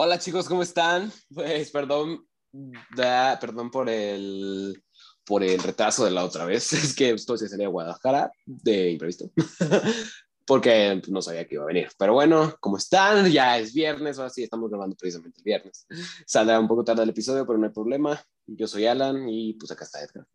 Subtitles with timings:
[0.00, 1.10] Hola chicos, ¿cómo están?
[1.34, 2.24] Pues perdón,
[2.94, 4.80] da, perdón por el,
[5.26, 6.72] por el retraso de la otra vez.
[6.72, 9.28] Es que esto se salía a Guadalajara de imprevisto.
[10.46, 11.88] Porque no sabía que iba a venir.
[11.98, 13.28] Pero bueno, ¿cómo están?
[13.28, 15.84] Ya es viernes, ahora sí estamos grabando precisamente el viernes.
[16.24, 18.24] Saldrá un poco tarde el episodio, pero no hay problema.
[18.46, 20.28] Yo soy Alan y pues acá está Edgar.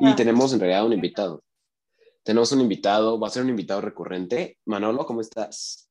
[0.00, 1.44] Y tenemos en realidad un invitado.
[2.24, 4.56] Tenemos un invitado, va a ser un invitado recurrente.
[4.64, 5.86] Manolo, ¿cómo estás?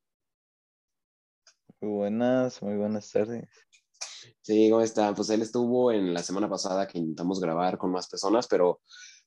[1.82, 3.48] Muy buenas, muy buenas tardes.
[4.42, 5.14] Sí, ¿cómo está?
[5.14, 8.82] Pues él estuvo en la semana pasada que intentamos grabar con más personas, pero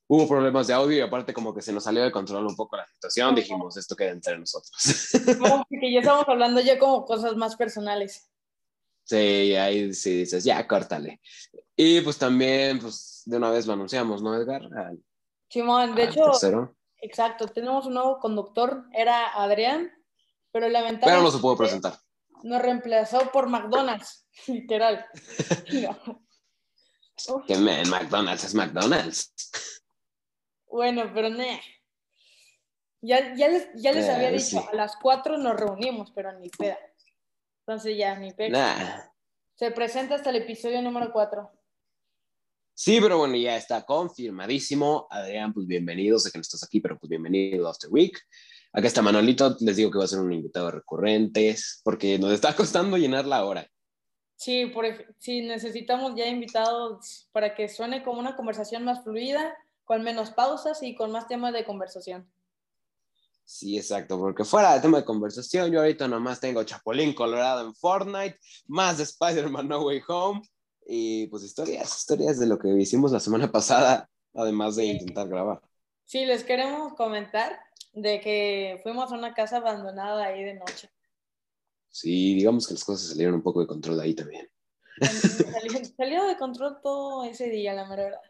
[0.06, 2.76] hubo problemas de audio y aparte como que se nos salió de control un poco
[2.76, 4.70] la situación, dijimos, esto queda entre nosotros.
[5.38, 8.30] Como que ya estamos hablando ya como cosas más personales.
[9.04, 11.20] Sí, ahí sí dices, ya, córtale.
[11.76, 14.62] Y pues también, pues de una vez lo anunciamos, ¿no, Edgar?
[14.74, 14.98] Al,
[15.50, 16.76] Simón, de hecho, tercero.
[16.98, 19.90] exacto, tenemos un nuevo conductor, era Adrián,
[20.52, 21.98] pero Pero lamentablemente no se pudo presentar.
[22.42, 25.06] Nos reemplazó por McDonald's, literal.
[27.46, 29.32] Que man, McDonald's es McDonald's.
[30.66, 31.44] bueno, pero no.
[33.00, 34.56] Ya, ya les, ya les Eh, había sí.
[34.56, 36.78] dicho, a las cuatro nos reunimos, pero ni peda.
[37.66, 38.74] Entonces ya, ni peda.
[38.76, 39.00] Nah.
[39.54, 41.50] Se presenta hasta el episodio número cuatro.
[42.74, 45.08] Sí, pero bueno, ya está confirmadísimo.
[45.10, 46.18] Adrián, pues bienvenido.
[46.18, 48.16] Sé que no estás aquí, pero pues bienvenido a After Week.
[48.72, 49.56] Acá está Manolito.
[49.60, 53.44] Les digo que va a ser un invitado recurrente porque nos está costando llenar la
[53.44, 53.66] hora.
[54.36, 54.84] Sí, por,
[55.18, 60.82] sí, necesitamos ya invitados para que suene como una conversación más fluida, con menos pausas
[60.82, 62.30] y con más temas de conversación.
[63.44, 67.74] Sí, exacto, porque fuera de tema de conversación, yo ahorita nomás tengo Chapulín Colorado en
[67.74, 70.42] Fortnite, más de Spider-Man No Way Home
[70.86, 75.62] y pues historias, historias de lo que hicimos la semana pasada, además de intentar grabar.
[76.04, 77.58] Sí, les queremos comentar
[78.02, 80.90] de que fuimos a una casa abandonada ahí de noche.
[81.88, 84.48] Sí, digamos que las cosas salieron un poco de control ahí también.
[85.00, 88.22] Salió, salió de control todo ese día, la mera verdad.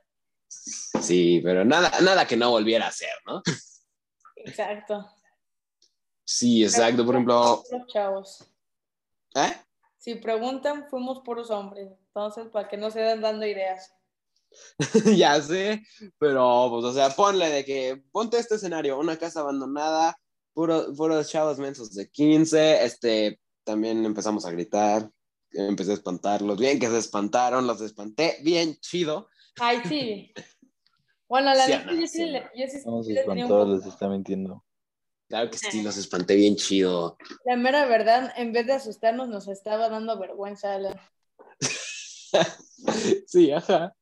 [0.49, 3.43] Sí, pero nada, nada que no volviera a ser, ¿no?
[4.37, 5.07] Exacto.
[6.25, 8.45] Sí, exacto, por ejemplo, Los chavos.
[9.35, 9.53] ¿eh?
[9.97, 11.91] Si preguntan, fuimos puros hombres.
[12.09, 13.95] Entonces, para que no se den dando ideas.
[15.17, 15.83] ya sé,
[16.19, 20.17] pero pues, o sea, ponle de que, ponte este escenario, una casa abandonada,
[20.53, 25.11] puro, puros chavos mensos de 15, este, también empezamos a gritar,
[25.53, 29.29] empecé a espantarlos, bien que se espantaron, los espanté, bien chido.
[29.61, 30.33] Ay, sí.
[31.29, 33.85] Bueno, la Sí, neta, Ana, yo sí, sí, le, yo sí, No sí espantó, les
[33.85, 34.65] está mintiendo.
[35.29, 37.19] Claro que sí, los espanté bien chido.
[37.45, 40.75] La mera verdad, en vez de asustarnos, nos estaba dando vergüenza.
[40.75, 40.99] Alan.
[43.27, 43.95] sí, ajá.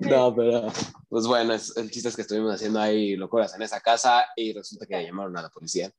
[0.00, 0.66] No, pero,
[1.08, 4.52] pues bueno, es- el chiste es que estuvimos haciendo ahí locuras en esa casa y
[4.52, 5.90] resulta que llamaron a la policía.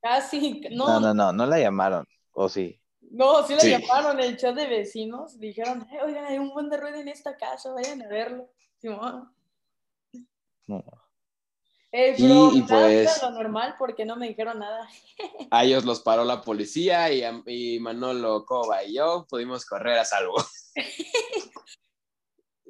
[0.00, 2.06] Casi, no, No, no, no, no, no la llamaron.
[2.32, 2.80] ¿O sí?
[3.46, 3.70] sí la Sí.
[3.70, 5.38] llamaron el chat de vecinos.
[5.38, 8.48] Dijeron, "Eh, oigan, hay un buen de ruido en esta casa, vayan a verlo.
[8.78, 9.30] Simón.
[10.66, 10.84] No.
[11.90, 14.88] Y- pues- lo normal porque no me dijeron nada.
[15.50, 19.98] A ellos los paró la policía y, a- y Manolo, Coba y yo pudimos correr
[19.98, 20.36] a salvo.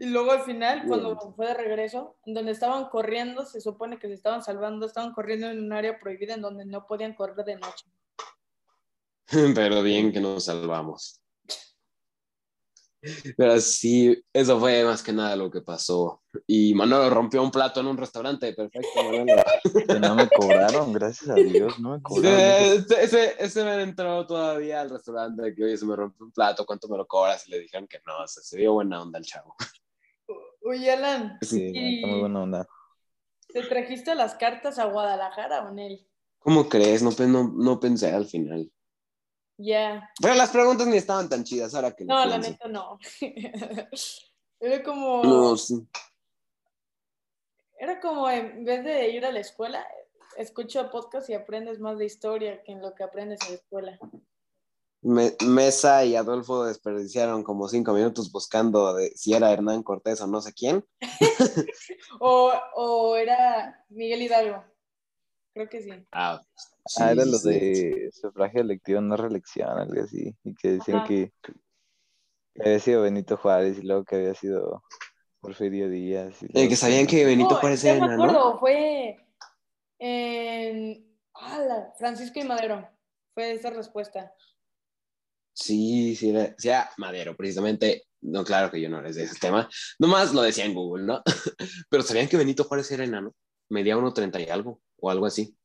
[0.01, 4.07] Y luego al final, cuando fue de regreso, en donde estaban corriendo, se supone que
[4.07, 7.57] se estaban salvando, estaban corriendo en un área prohibida en donde no podían correr de
[7.57, 7.85] noche.
[9.57, 11.21] Pero bien que nos salvamos.
[13.37, 16.23] Pero sí, eso fue más que nada lo que pasó.
[16.47, 18.53] Y Manolo rompió un plato en un restaurante.
[18.53, 19.43] Perfecto, Manolo.
[20.01, 22.39] No me cobraron, gracias a Dios, no me cobraron.
[22.39, 26.67] Ese, ese, ese me entró todavía al restaurante que, oye, se me rompió un plato,
[26.67, 27.47] ¿cuánto me lo cobras?
[27.47, 29.55] Y le dijeron que no, o sea, se dio buena onda el chavo.
[30.63, 32.69] Oye, Alan, Sí, muy buena onda.
[33.49, 36.07] ¿te trajiste las cartas a Guadalajara o Nel?
[36.39, 37.03] ¿Cómo crees?
[37.03, 37.13] No,
[37.55, 38.71] no pensé al final.
[39.59, 40.09] Ya.
[40.23, 42.99] Pero las preguntas ni estaban tan chidas ahora que No, la neta no.
[44.61, 45.87] Era como, No, sí.
[47.79, 49.87] era como en vez de ir a la escuela,
[50.37, 53.99] escucho podcast y aprendes más de historia que en lo que aprendes en la escuela.
[55.01, 60.27] Me- Mesa y Adolfo desperdiciaron como cinco minutos buscando de si era Hernán Cortés o
[60.27, 60.85] no sé quién.
[62.21, 64.65] O, o era Miguel Hidalgo.
[65.59, 65.91] Creo que sí.
[66.13, 66.41] Ah,
[67.01, 67.49] Ah, era sí, lo sí.
[67.49, 70.33] de sufragio electivo, no reelección, algo así.
[70.45, 71.09] Y que decían Ajá.
[71.09, 71.33] que,
[72.61, 74.85] había sido Benito Juárez y luego que había sido
[75.41, 76.37] Porfirio Díaz.
[76.45, 78.23] y Eh, que sabían que Benito No, Juárez era, me ¿no?
[78.23, 79.17] acuerdo, fue
[79.99, 82.89] en ala, Francisco y Madero.
[83.35, 84.33] Fue esa respuesta.
[85.53, 88.05] Sí, sí era, sí era Madero, precisamente.
[88.21, 89.69] No, claro que yo no eres de ese tema.
[89.99, 91.21] Nomás lo decía en Google, ¿no?
[91.91, 93.35] Pero sabían que Benito Juárez era enano.
[93.69, 95.57] Medía 1.30 y algo, o algo así.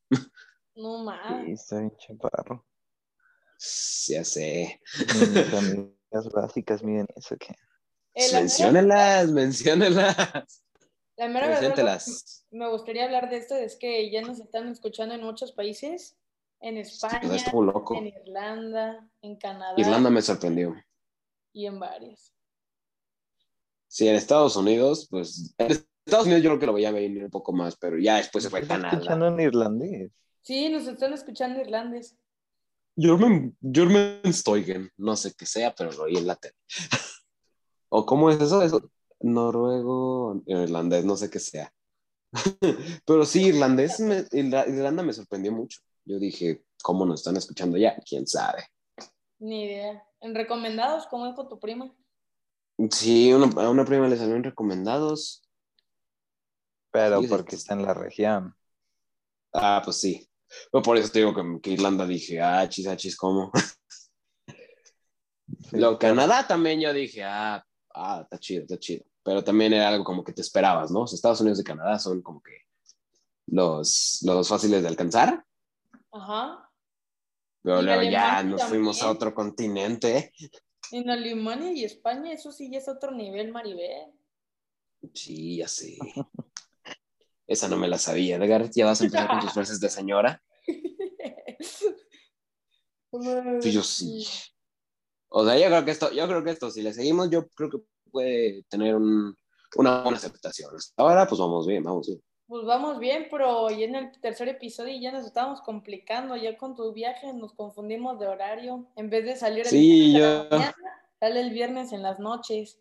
[0.74, 1.44] No más.
[1.46, 2.66] Sí, está bien chaparro.
[4.08, 4.80] Ya sé.
[5.56, 7.54] Amigas básicas miden eso que.
[8.14, 10.62] Eh, Menciónelas, menciónelas.
[11.16, 12.02] La mera verdad,
[12.50, 16.16] me gustaría hablar de esto, es que ya nos están escuchando en muchos países,
[16.60, 17.96] en España, Pues loco.
[17.96, 20.74] en Irlanda, en Canadá Irlanda me sorprendió.
[21.52, 22.32] y en varios.
[23.86, 25.54] Sí, en Estados Unidos, pues.
[26.06, 28.44] Estados Unidos yo creo que lo voy a venir un poco más, pero ya después
[28.44, 28.96] se fue a ¿Estás Canadá.
[28.96, 30.12] escuchando en irlandés?
[30.42, 32.16] Sí, nos están escuchando irlandes.
[32.96, 36.54] German, Germansteugen, no sé qué sea, pero lo oí en la tele.
[37.88, 38.62] ¿O cómo es eso?
[38.62, 38.90] eso?
[39.20, 41.72] Noruego, irlandés, no sé qué sea.
[43.06, 45.80] pero sí, irlandés, me- Irlanda me sorprendió mucho.
[46.04, 47.96] Yo dije, ¿cómo nos están escuchando ya?
[48.08, 48.64] ¿Quién sabe?
[49.38, 50.04] Ni idea.
[50.20, 51.90] En recomendados, ¿cómo es con tu prima?
[52.90, 55.43] Sí, una- a una prima le salieron recomendados.
[56.94, 57.56] Pero Sí, porque sí.
[57.56, 58.54] está en la región.
[59.52, 60.28] Ah, pues sí.
[60.70, 63.50] Pero por eso te digo que, que Irlanda dije, ah, chis, ah, chis, ¿cómo?
[65.70, 65.98] Sí, Lo claro.
[65.98, 67.64] Canadá también yo dije, ah,
[67.94, 69.04] ah, está chido, está chido.
[69.22, 71.00] Pero también era algo como que te esperabas, ¿no?
[71.00, 72.52] O sea, Estados Unidos y Canadá son como que
[73.46, 75.44] los, los fáciles de alcanzar,
[76.12, 76.70] Ajá.
[77.62, 80.32] pero luego ya nos fuimos a otro continente.
[80.92, 84.12] En Alemania y España, eso sí ya es otro nivel, Maribel.
[85.12, 85.98] Sí, ya sé.
[87.46, 88.36] Esa no me la sabía.
[88.36, 90.42] Edgar, ya vas a empezar con tus frases de señora.
[93.10, 94.26] Pues yo sí.
[95.28, 97.70] O sea, yo creo que esto, yo creo que esto, si le seguimos, yo creo
[97.70, 97.78] que
[98.10, 99.36] puede tener un-
[99.76, 100.74] una buena aceptación.
[100.74, 102.20] Hasta Ahora, pues vamos bien, vamos bien.
[102.46, 106.36] Pues vamos bien, pero ya en el tercer episodio ya nos estamos complicando.
[106.36, 108.86] Ya con tu viaje nos confundimos de horario.
[108.96, 110.74] En vez de salir el Sí, viernes en la mañana,
[111.20, 112.78] sale el viernes en las noches.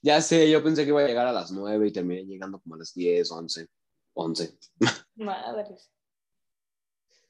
[0.00, 2.74] Ya sé, yo pensé que iba a llegar a las 9 y terminé llegando como
[2.74, 3.66] a las 10, 11,
[4.14, 4.58] 11.
[5.16, 5.90] Madres.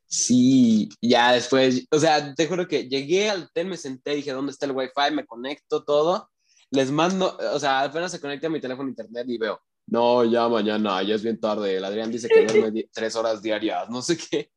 [0.07, 4.53] Sí, ya después, o sea, te juro que llegué al hotel, me senté, dije, ¿dónde
[4.53, 5.11] está el wifi?
[5.11, 6.29] Me conecto todo,
[6.71, 10.49] les mando, o sea, apenas se conecta a mi teléfono internet y veo, no, ya
[10.49, 14.19] mañana, ya es bien tarde, el Adrián dice que duerme tres horas diarias, no sé
[14.19, 14.51] qué,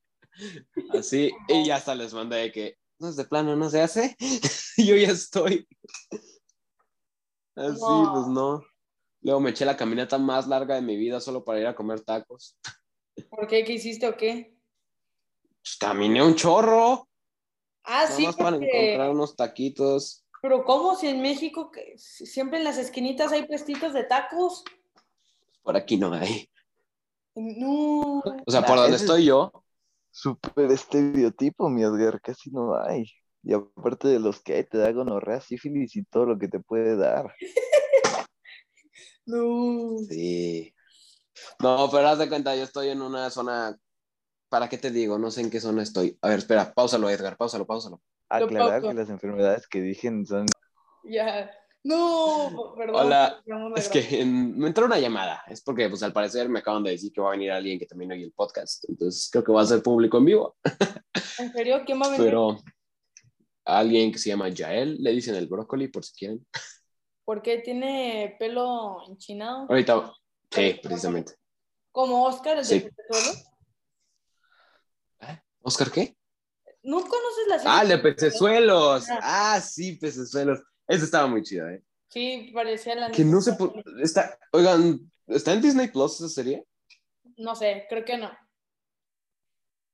[0.90, 4.16] así, y ya hasta les mandé de que, no es de plano, no se hace,
[4.78, 5.66] yo ya estoy,
[7.56, 8.12] así, No.
[8.14, 8.64] pues no.
[9.22, 12.02] Luego me eché la caminata más larga de mi vida solo para ir a comer
[12.02, 12.58] tacos.
[13.30, 13.64] ¿Por qué?
[13.64, 14.56] ¿Qué hiciste o qué?
[15.62, 17.08] Pues caminé un chorro.
[17.84, 20.26] Ah, Nada sí, más para encontrar unos taquitos.
[20.42, 24.64] Pero ¿cómo si en México que siempre en las esquinitas hay puestitos de tacos?
[25.64, 26.48] Por aquí no hay.
[27.36, 28.22] No.
[28.46, 29.52] O sea, por donde estoy yo,
[30.16, 33.06] Súper estereotipo, mi Edgar, casi no hay.
[33.46, 36.60] Y aparte de los que hay, te da gonorrea, sífilis y todo lo que te
[36.60, 37.34] puede dar.
[39.28, 39.98] No.
[40.08, 40.72] sí.
[41.60, 43.76] No, pero haz de cuenta, yo estoy en una zona.
[44.50, 45.18] ¿Para qué te digo?
[45.18, 46.18] No sé en qué zona estoy.
[46.22, 48.02] A ver, espera, páusalo, Edgar, páusalo, páusalo.
[48.30, 48.88] Lo Aclarar pauso.
[48.90, 50.46] que las enfermedades que dije son
[51.04, 51.50] Ya.
[51.84, 52.96] No, perdón.
[53.08, 53.44] Hola,
[53.76, 55.44] Es que en- me entró una llamada.
[55.48, 57.86] Es porque, pues, al parecer me acaban de decir que va a venir alguien que
[57.86, 58.86] también oye el podcast.
[58.90, 60.56] Entonces, creo que va a ser público en vivo.
[61.40, 61.82] ¿En serio?
[61.86, 62.26] ¿Quién va a venir?
[62.26, 62.58] Pero
[63.66, 66.46] alguien que se llama Yael, le dicen el brócoli, por si quieren.
[67.26, 69.66] ¿Por qué tiene pelo enchinado?
[69.68, 70.14] Ahorita,
[70.52, 71.34] sí, precisamente.
[71.92, 72.80] Como Oscar, el Sí.
[72.80, 73.40] de Petezuelo.
[75.62, 76.16] ¿Oscar qué?
[76.84, 77.72] ¿No conoces la serie?
[77.74, 79.10] Ah, de pecesuelos.
[79.10, 79.56] Ah.
[79.56, 80.60] Ah, sí, pecesuelos.
[80.88, 81.84] Ese estaba muy chido, ¿eh?
[82.10, 83.74] Sí, parecía la Que no sé por...
[84.02, 84.38] Está...
[84.52, 86.64] Oigan, ¿está en Disney Plus esa serie?
[87.38, 88.32] No sé, creo que no.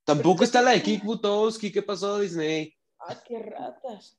[0.04, 1.72] Tampoco está la de Kik Butowski.
[1.72, 2.76] ¿Qué pasó, Disney?
[3.08, 4.18] Ay, qué ratas.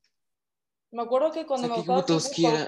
[0.91, 2.67] Me acuerdo que cuando O sea, me gustaba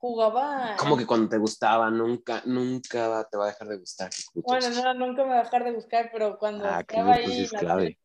[0.00, 0.76] jugaba.
[0.78, 4.94] Como que cuando te gustaba, nunca, nunca te va a dejar de gustar Bueno, no,
[4.94, 7.42] nunca me voy a dejar de buscar, pero cuando Ah, estaba ahí.
[7.42, 7.98] es la clave.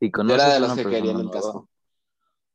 [0.00, 1.68] Yo era de a los que querían el casco.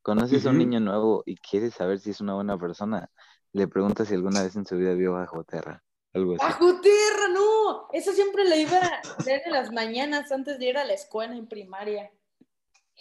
[0.02, 3.10] conoces a un niño nuevo y quieres saber si es una buena persona,
[3.54, 5.84] le preguntas si alguna vez en su vida vio bajo tierra.
[6.18, 6.44] Algo así.
[6.44, 7.30] ¡Bajo tierra!
[7.32, 7.88] ¡No!
[7.94, 11.36] Eso siempre la iba a ver en las mañanas antes de ir a la escuela
[11.36, 12.12] en primaria.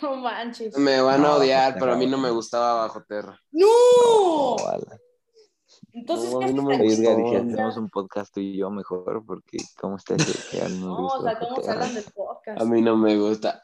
[0.02, 0.76] No manches.
[0.76, 3.40] Me van a odiar, pero a mí no me gustaba Bajo Tierra.
[3.50, 4.56] ¡No!
[5.94, 7.16] Entonces, No, ¿qué no me gustó.
[7.16, 10.66] dije, hacemos un podcast tú y yo mejor, porque ¿cómo está eso de que a
[10.66, 12.60] él no o sea, ¿cómo se hablan del podcast?
[12.60, 13.62] A mí no me gusta.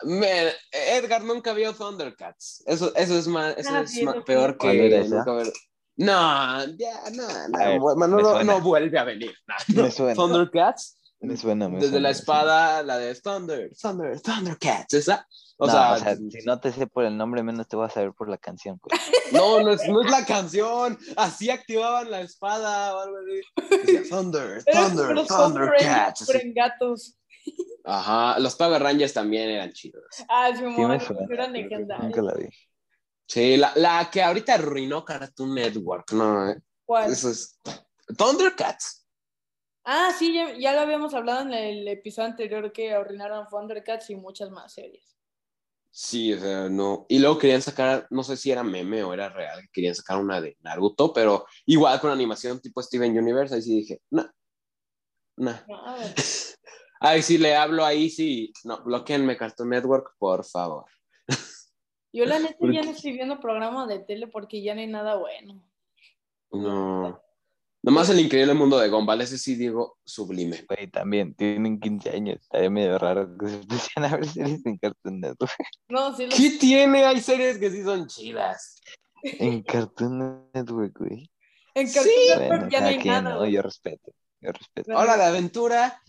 [0.73, 2.62] Edgar nunca vio Thundercats.
[2.64, 4.56] Eso, eso es más, eso es más peor sí.
[4.59, 5.16] ¿Cuál que era esa?
[5.16, 5.52] nunca ver.
[6.02, 9.35] No, ya, no, no, ver, Manolo no, vuelve a venir.
[9.68, 10.14] No, Me suena.
[10.14, 12.21] Thundercats, Me suena, me desde suena, la suena.
[12.21, 15.26] espada, la de Thunder, Thunder, Thundercats, esa.
[15.59, 17.87] O, no, sea, o sea, si no te sé por el nombre, menos te voy
[17.87, 18.80] a saber por la canción.
[18.80, 18.99] pues.
[19.32, 20.99] no, no es, no es la canción.
[21.16, 23.76] Así activaban la espada o algo así.
[23.87, 26.26] Decía, Thunder, Thunder, Thundercats.
[26.52, 27.16] gatos.
[27.85, 30.04] Ajá, los Power Rangers también eran chidos.
[30.28, 31.49] Ah, sí, me suena.
[31.49, 32.06] legendarios.
[32.06, 32.49] Nunca la vi.
[33.26, 37.12] Sí, la, la que ahorita arruinó Cartoon Network, no, eh, ¿Cuál?
[37.12, 37.61] eso es
[38.17, 39.07] Thundercats.
[39.85, 44.17] Ah, sí, ya, ya lo habíamos hablado en el episodio anterior que arruinaron Thundercats y
[44.17, 45.17] muchas más series.
[45.91, 47.05] Sí, o sea, no.
[47.09, 50.19] Y luego querían sacar, no sé si era meme o era real, que querían sacar
[50.19, 54.31] una de Naruto, pero igual con animación tipo Steven Universe, ahí sí dije, no,
[55.37, 55.52] no.
[57.05, 60.85] Ahí sí le hablo, ahí sí, no, bloqueenme Cartoon Network, por favor.
[62.12, 64.87] Yo la neta ¿Por ya no estoy viendo programas de tele porque ya no hay
[64.87, 65.62] nada bueno.
[66.50, 67.21] No.
[67.85, 70.64] Nomás el increíble mundo de Gumball, ese sí digo sublime.
[70.69, 72.38] Güey, también tienen 15 años.
[72.40, 75.52] Estaría medio raro que se pusieran a ver series en Cartoon Network.
[75.88, 77.04] No, sí, lo- ¿Qué tiene?
[77.04, 78.81] Hay series que sí son chidas.
[79.25, 81.31] En Cartoon Network, güey.
[81.75, 81.95] en Sí.
[81.95, 83.35] Cartoon Network Bueno, ya no hay nada.
[83.35, 83.47] ¿no?
[83.49, 84.12] Yo respeto.
[84.40, 84.97] Yo respeto.
[84.97, 86.00] Hora de aventura.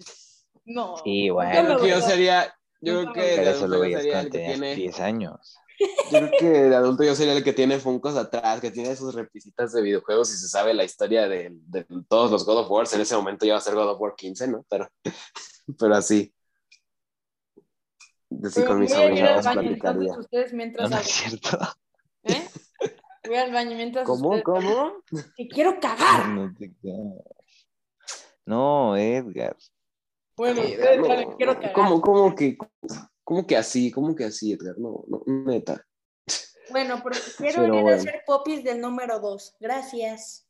[0.66, 0.98] No.
[1.04, 1.54] Sí, bueno.
[1.56, 4.02] Yo creo que yo sería, yo creo que Pero de eso adulto lo yo veías
[4.02, 5.58] sería el cuando que tenías tiene, 10 años.
[5.80, 9.14] Yo creo que de adulto yo sería el que tiene funcos atrás, que tiene sus
[9.16, 12.88] repisitas de videojuegos y se sabe la historia de, de todos los God of War.
[12.94, 14.66] En ese momento ya va a ser God of War 15, ¿no?
[14.70, 14.88] Pero,
[15.80, 16.34] pero así.
[18.44, 20.02] Así Pero con mis voy a ir al sobrinos baño, platicaría.
[20.02, 21.58] entonces ustedes mientras no es cierto.
[22.24, 22.48] ¿eh?
[23.28, 24.30] Voy al baño mientras ¿Cómo?
[24.30, 24.94] ustedes ¿Cómo?
[25.36, 26.28] que quiero cagar.
[26.28, 27.14] No, te creas.
[28.46, 29.56] No, Edgar.
[30.36, 31.74] Bueno, ustedes no, quiero cagar.
[31.74, 32.58] ¿Cómo, cómo que,
[33.24, 33.92] cómo que así?
[33.92, 34.78] ¿Cómo que así, Edgar?
[34.78, 35.86] No, no, neta.
[36.70, 39.58] Bueno, pero quiero Pero ir a hacer popis del número 2.
[39.60, 40.48] Gracias.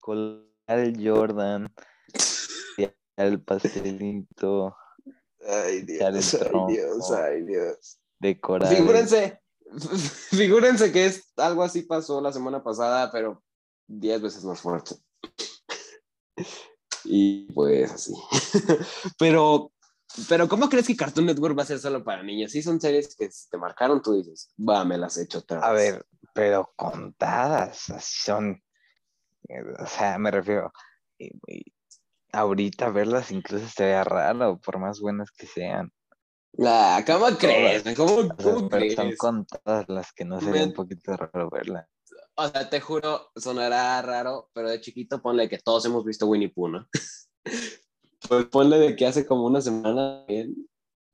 [0.00, 1.72] Colgar el Jordan.
[3.16, 4.76] El pastelito.
[5.44, 6.50] Ay, Dios, ay.
[6.68, 7.98] Dios, ay, Dios.
[8.20, 8.74] Decorar.
[8.74, 9.40] Figúrense,
[10.30, 13.42] figúrense que es, algo así pasó la semana pasada, pero
[13.86, 14.96] diez veces más fuerte.
[17.10, 18.12] Y pues así.
[19.18, 19.72] Pero,
[20.28, 22.52] pero ¿cómo crees que Cartoon Network va a ser solo para niños?
[22.52, 25.60] Sí, son series que si te marcaron, tú dices, va, me las he hecho otra
[25.60, 25.92] A vez".
[25.94, 28.62] ver, pero contadas, son.
[29.78, 30.72] O sea, me refiero.
[31.18, 31.64] y- y
[32.32, 35.92] ahorita verlas incluso estaría raro, por más buenas que sean.
[36.64, 37.84] Ah, ¿Cómo crees?
[37.96, 41.86] ¿Cómo, O sea, son contadas las que no sería Men- un poquito raro verlas.
[42.36, 46.50] O sea, te juro, sonará raro, pero de chiquito ponle que todos hemos visto Winnie
[46.50, 46.88] Pooh, ¿no?
[48.26, 50.68] Pues ponle de que hace como una semana bien,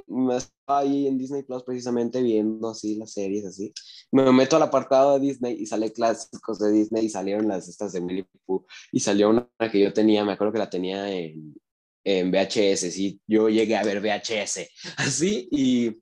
[0.07, 3.73] me estaba ahí en Disney Plus precisamente viendo así las series así.
[4.13, 7.93] Me meto al apartado de Disney y sale clásicos de Disney y salieron las estas
[7.93, 11.55] de Winnie Pooh y salió una que yo tenía, me acuerdo que la tenía en,
[12.05, 14.69] en VHS, sí, yo llegué a ver VHS
[14.99, 15.97] así y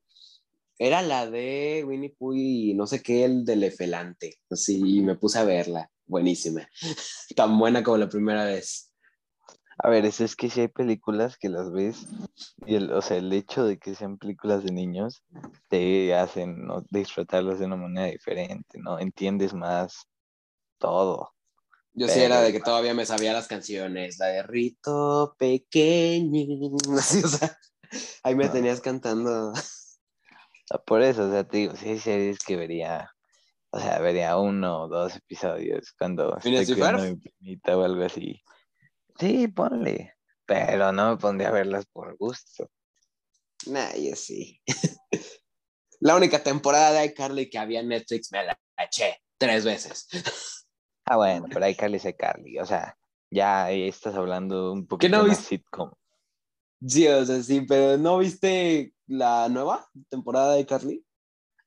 [0.77, 5.15] era la de Winnie Pooh y no sé qué, el del Efelante, así, y me
[5.15, 6.67] puse a verla, buenísima,
[7.35, 8.92] tan buena como la primera vez.
[9.79, 12.05] A ver, eso es que si hay películas que las ves
[12.65, 15.23] y el, o sea, el hecho de que sean películas de niños
[15.69, 16.83] te hacen ¿no?
[16.89, 18.99] disfrutarlas de una manera diferente, ¿no?
[18.99, 20.05] Entiendes más
[20.77, 21.31] todo.
[21.95, 27.23] Yo sí era de que todavía me sabía las canciones, la de Rito Pequeño, así,
[27.23, 27.55] o sea,
[28.23, 28.51] ahí me Ah.
[28.51, 29.53] tenías cantando.
[30.71, 33.11] Ah, Por eso, o sea, te digo, si hay series que vería,
[33.69, 36.99] o sea, vería uno o dos episodios cuando ¿Phineas estoy Ferb?
[37.01, 38.41] mi primita o algo así.
[39.19, 40.15] Sí, ponle,
[40.45, 42.69] pero no me pondría a verlas por gusto.
[43.67, 44.61] Nah, yo sí.
[45.99, 50.07] La única temporada de iCarly que había en Netflix me la eché tres veces.
[51.05, 52.97] Ah, bueno, pero hay Carly y Carly, o sea,
[53.29, 55.57] ya estás hablando un poquito no más viste?
[55.57, 55.91] sitcom.
[56.87, 61.05] Sí, o sea, sí, pero ¿no viste la nueva temporada de iCarly?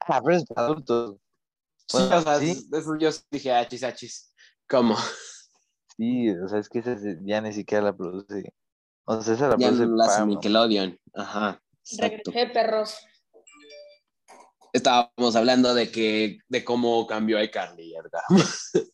[0.00, 1.16] Ah, pero es para adultos.
[1.86, 2.66] Sí, Bueno, o sea, sí.
[2.72, 4.34] eso yo sí dije, achis, achis.
[4.66, 4.96] ¿Cómo?
[5.96, 8.52] Sí, o sea, es que esa ya ni siquiera la produce.
[9.04, 10.26] O sea, esa la Ya produce no la hace.
[10.26, 10.98] Nickelodeon.
[11.14, 11.62] Ajá.
[11.84, 12.30] Exacto.
[12.30, 12.98] Regresé, perros.
[14.72, 18.22] Estábamos hablando de que, de cómo cambió iCarly, ¿verdad?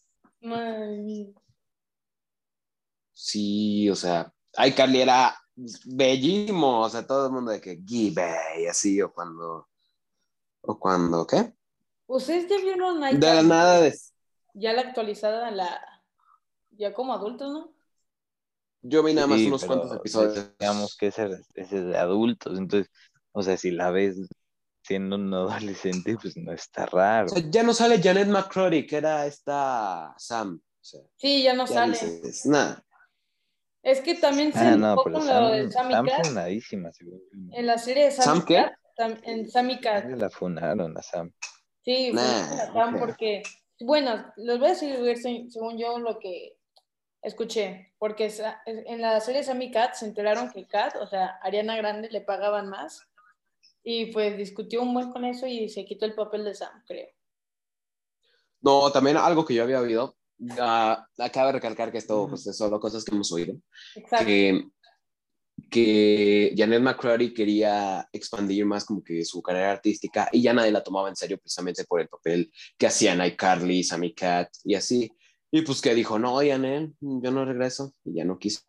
[3.14, 4.32] Sí, o sea,
[4.66, 5.36] iCarly era
[5.84, 9.68] bellísimo, o sea, todo el mundo de que Gibe y así, o cuando,
[10.62, 11.52] o cuando, ¿qué?
[12.06, 13.48] ¿Ustedes ya vieron De la iCarly?
[13.48, 13.94] nada de,
[14.54, 15.80] Ya la actualizada, la
[16.82, 17.72] ya como adultos, ¿no?
[18.82, 20.50] yo vi nada más Sí, unos pero cuantos episodios.
[20.58, 21.24] Digamos que ese,
[21.54, 22.90] ese es de adultos, entonces,
[23.32, 24.16] o sea, si la ves
[24.82, 27.26] siendo un adolescente, pues no está raro.
[27.26, 30.60] O sea, ya no sale Janet McCrory, que era esta Sam.
[30.60, 31.92] O sea, Sí, ya no ya sale.
[31.92, 32.84] dices, nada.
[33.84, 36.26] Es que también se Ah, no, con Sam, lo de Sammy Sam Cat.
[36.26, 36.90] funadísima.
[37.52, 38.54] En la serie de Sammy ¿Sam qué?
[38.96, 40.04] Cat, en Sammy Cat.
[40.10, 41.32] La funaron a Sam.
[41.84, 43.00] Sí, Nah, una Sam ok.
[43.00, 43.42] porque,
[43.80, 46.56] bueno, les voy a decir se- según yo lo que
[47.22, 51.76] escuché, porque sa- en la serie Sammy Cat se enteraron que Cat, o sea, Ariana
[51.76, 53.02] Grande, le pagaban más
[53.84, 57.08] y pues discutió un buen con eso y se quitó el papel de Sam, creo.
[58.60, 60.16] No, también algo que yo había oído.
[60.58, 63.54] ah, acaba de recalcar que esto pues, es solo cosas que hemos oído.
[63.96, 64.26] Exacto.
[64.26, 64.64] que,
[65.70, 70.82] que Janet McCready quería expandir más como que su carrera artística y ya nadie la
[70.82, 75.10] tomaba en serio precisamente por el papel que hacían iCarly, Sammy Cat y así.
[75.52, 78.62] Y pues que dijo, no, Janet, yo no regreso y ya no quiso.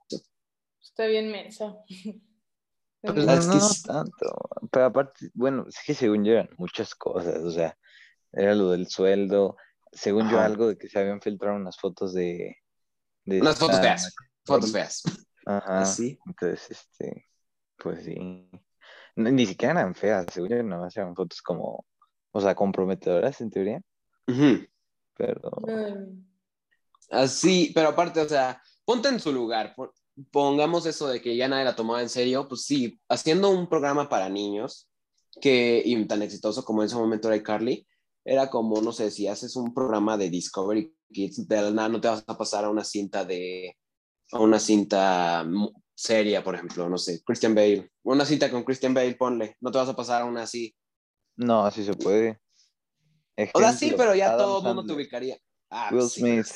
[0.82, 1.78] Está bien mensa.
[3.02, 4.36] Pues Pues, no, es que no es- tanto.
[4.72, 7.78] Pero aparte, bueno, es que según yo eran muchas cosas, o sea,
[8.34, 9.58] era lo del sueldo,
[9.92, 12.58] según yo algo de que se habían filtrado unas fotos de...
[13.26, 15.04] de Unas fotos feas, fotos feas.
[15.46, 16.20] Ajá, Así.
[16.26, 17.28] entonces, este,
[17.78, 18.50] pues sí.
[19.16, 21.86] No, ni siquiera eran feas, según yo nada más eran fotos como,
[22.32, 23.82] o sea, comprometedoras en teoría,
[24.28, 24.66] Ujú.
[25.16, 25.50] pero...
[27.10, 29.74] Así, pero aparte, o sea, ponte en su lugar.
[29.76, 29.94] po-
[30.32, 34.08] Pongamos eso de que ya nadie la tomaba en serio, pues sí, haciendo un programa
[34.10, 34.88] para niños
[35.42, 37.88] que y tan exitoso como en ese momento era Carly,
[38.24, 42.08] era como, no sé, si haces un programa de Discovery Kids, de nada no te
[42.08, 43.76] vas a pasar a una cinta de,
[44.32, 45.46] a una cinta
[45.96, 49.80] seria, por ejemplo, no sé, Christian Bale, una cinta con Christian Bale, ponle, no te
[49.80, 50.76] vas a pasar a una así.
[51.36, 52.40] No, así se puede.
[53.54, 55.38] O sea, sí, Ejemplo, pero ya Adam todo el mundo te ubicaría.
[55.72, 56.48] Ah, Will sí, Smith.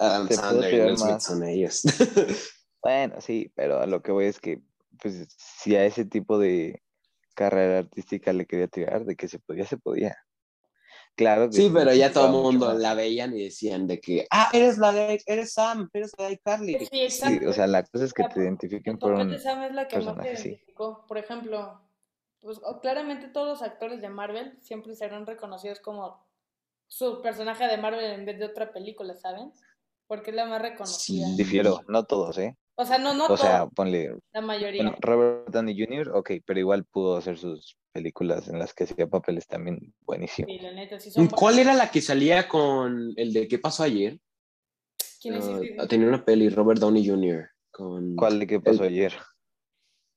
[0.00, 1.82] Adam Sandler y Will Smith son ellos.
[2.82, 4.62] Bueno, sí, pero a lo que voy es que,
[5.02, 6.82] pues, si a ese tipo de
[7.34, 10.16] carrera artística le quería tirar, de que se podía, se podía.
[11.14, 12.78] Claro que Sí, pero ya todo el mundo más.
[12.78, 16.38] la veían y decían de que, ah, eres la de, eres Sam, eres la de
[16.38, 16.78] Carly.
[16.78, 17.50] Sí, Sí, exacto.
[17.50, 19.38] o sea, la cosa es que La- te identifiquen por un...
[19.38, 20.48] Sam es la que más te sí.
[20.48, 21.04] identificó.
[21.06, 21.82] Por ejemplo,
[22.40, 26.26] pues claramente todos los actores de Marvel siempre serán reconocidos como
[26.86, 29.52] su personaje de Marvel en vez de otra película, ¿saben?
[30.10, 31.28] Porque es la más reconocida.
[31.28, 31.36] Sí.
[31.36, 32.56] Difiero, no todos, ¿eh?
[32.74, 34.82] O sea, no, no O sea, todos, ponle, la mayoría.
[34.82, 39.06] bueno, Robert Downey Jr., ok, pero igual pudo hacer sus películas en las que hacía
[39.06, 40.50] papeles también buenísimos.
[40.50, 43.84] Sí, la neta, sí son ¿Cuál era la que salía con el de qué pasó
[43.84, 44.18] ayer?
[45.22, 45.86] ¿Quién es Ah, ese?
[45.86, 47.48] tenía una peli, Robert Downey Jr.
[47.70, 48.16] Con...
[48.16, 49.14] ¿Cuál de qué pasó ayer?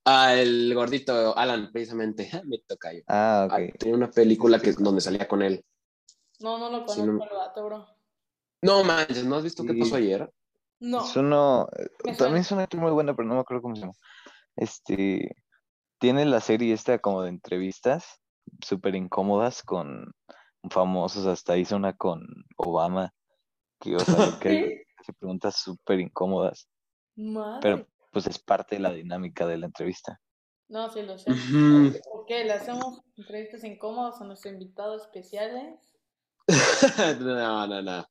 [0.06, 2.32] Ah, el gordito Alan, precisamente.
[2.48, 3.02] Me toca yo.
[3.06, 3.78] Ah, Ah, ok.
[3.78, 5.63] tenía una película que, donde salía con él.
[6.39, 7.88] No, no lo Sí, conozco no- al vato, bro.
[8.63, 9.80] No manches, ¿no has visto qué Sí.
[9.80, 10.32] pasó ayer?
[10.80, 11.06] No.
[11.06, 13.82] Es uno, eh, también es una actriz muy buena, pero no me acuerdo cómo se
[13.82, 13.93] llama.
[14.56, 15.36] Este,
[15.99, 18.19] tiene la serie esta como de entrevistas
[18.62, 20.13] súper incómodas con
[20.69, 22.26] famosos, hasta hizo una con
[22.58, 23.13] Obama,
[23.80, 24.84] que, o sea, que ¿Qué?
[24.99, 26.67] hace preguntas súper incómodas,
[27.15, 27.60] Madre.
[27.62, 30.19] pero pues es parte de la dinámica de la entrevista.
[30.69, 31.32] No, sí lo sé.
[31.32, 31.91] Ujú.
[32.12, 32.43] ¿Por qué?
[32.45, 35.91] ¿Le hacemos entrevistas incómodas a nuestros invitados especiales?
[37.19, 38.06] no, no, no.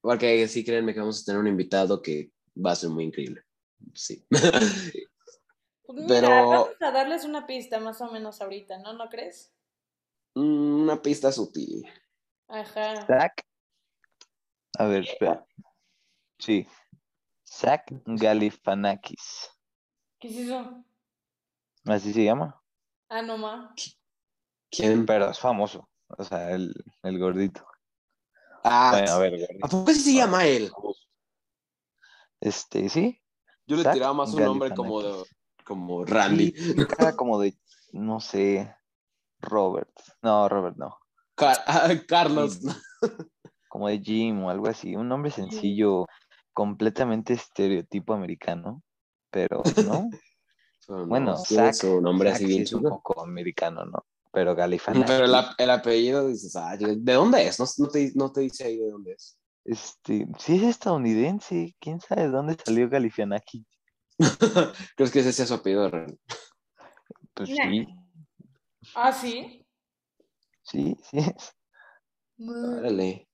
[0.00, 3.42] Porque sí, créanme que vamos a tener un invitado que va a ser muy increíble.
[3.94, 4.26] Sí.
[4.30, 8.92] Pues mira, Pero- vamos a darles una pista más o menos ahorita, ¿no?
[8.92, 9.54] ¿No crees?
[10.34, 11.84] Mm, Una pista sutil.
[12.48, 13.06] Ajá.
[13.06, 13.32] Zach,
[14.78, 15.46] a ver, espera.
[16.38, 16.66] Sí,
[17.46, 19.50] Zach Galifianakis,
[20.20, 20.84] ¿Qué es eso?
[21.86, 22.62] así se llama,
[23.08, 23.74] Ah, no ma.
[24.70, 25.06] ¿Quién?
[25.06, 27.66] pero es famoso, o sea, el, el gordito.
[28.64, 29.48] Ah, Bueno, a ver.
[29.62, 30.70] ¿a poco sí se llama él?
[32.40, 33.20] Este, sí,
[33.66, 35.24] Yo le Zach tiraba más un nombre como, de-
[35.64, 36.52] como Randy.
[36.56, 37.58] Sí, cara como de,
[37.92, 38.74] no sé,
[39.40, 39.90] Robert.
[40.22, 40.96] No, Robert no.
[41.34, 42.60] Car- ah, Carlos.
[43.68, 44.96] Como de Jim o algo así.
[44.96, 46.06] Un nombre sencillo,
[46.52, 48.82] completamente estereotipo americano.
[49.30, 50.10] Pero, ¿no?
[50.88, 54.06] Bueno, Zach, su nombre Zach así sí bien es un poco americano, ¿no?
[54.32, 57.58] Pero Galifianakis, Pero el, ap- el apellido dices, ah, ¿de dónde es?
[57.58, 59.38] No, no te, no te dice ahí de dónde es.
[59.64, 61.74] este, sí es estadounidense.
[61.80, 63.64] ¿Quién sabe de dónde salió Galifianakis?
[64.96, 66.18] ¿Crees que ese sea su apellido real?
[67.34, 67.70] Pues Nah.
[67.70, 67.86] sí,
[68.94, 69.66] Ah, sí.
[70.62, 71.18] sí, sí.
[71.18, 71.54] es.
[72.36, 73.28] Mm, Órale.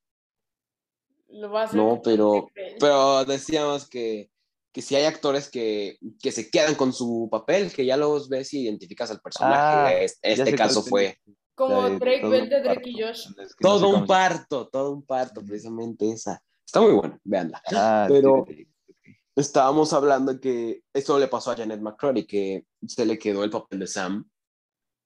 [1.29, 1.77] Lo va a hacer.
[1.77, 2.47] No, Pero...
[2.79, 4.31] pero decíamos que,
[4.75, 8.53] que si hay actores que, que se quedan con su papel, que ya los ves
[8.55, 9.57] y identificas al personaje.
[9.57, 11.17] Ah, este sé caso fue
[11.55, 13.01] Como de Drake todo Bell de Drake y.
[13.01, 13.29] Josh.
[13.39, 16.43] Es que no sé todo un parto, todo un parto, precisamente esa.
[16.67, 17.63] Está muy buena, véanla.
[17.73, 19.17] Ah, Pero- sí, sí, sí.
[19.37, 23.79] Estábamos hablando que esto le pasó a Janet McCready, que se le quedó el papel
[23.79, 24.29] de Sam.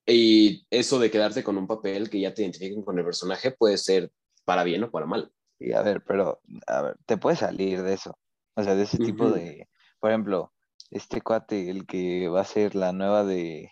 [0.06, 3.76] Y eso de quedarse con un papel que ya te identifiquen con el personaje puede
[3.76, 4.10] ser
[4.46, 5.30] para bien o para mal.
[5.58, 8.18] Sí, a ver, pero, a ver, te puedes salir de eso.
[8.58, 9.34] O sea, de ese tipo Ujú.
[9.34, 9.68] de,
[10.00, 10.52] por ejemplo,
[10.90, 13.70] este cuate, el que va a ser la nueva de,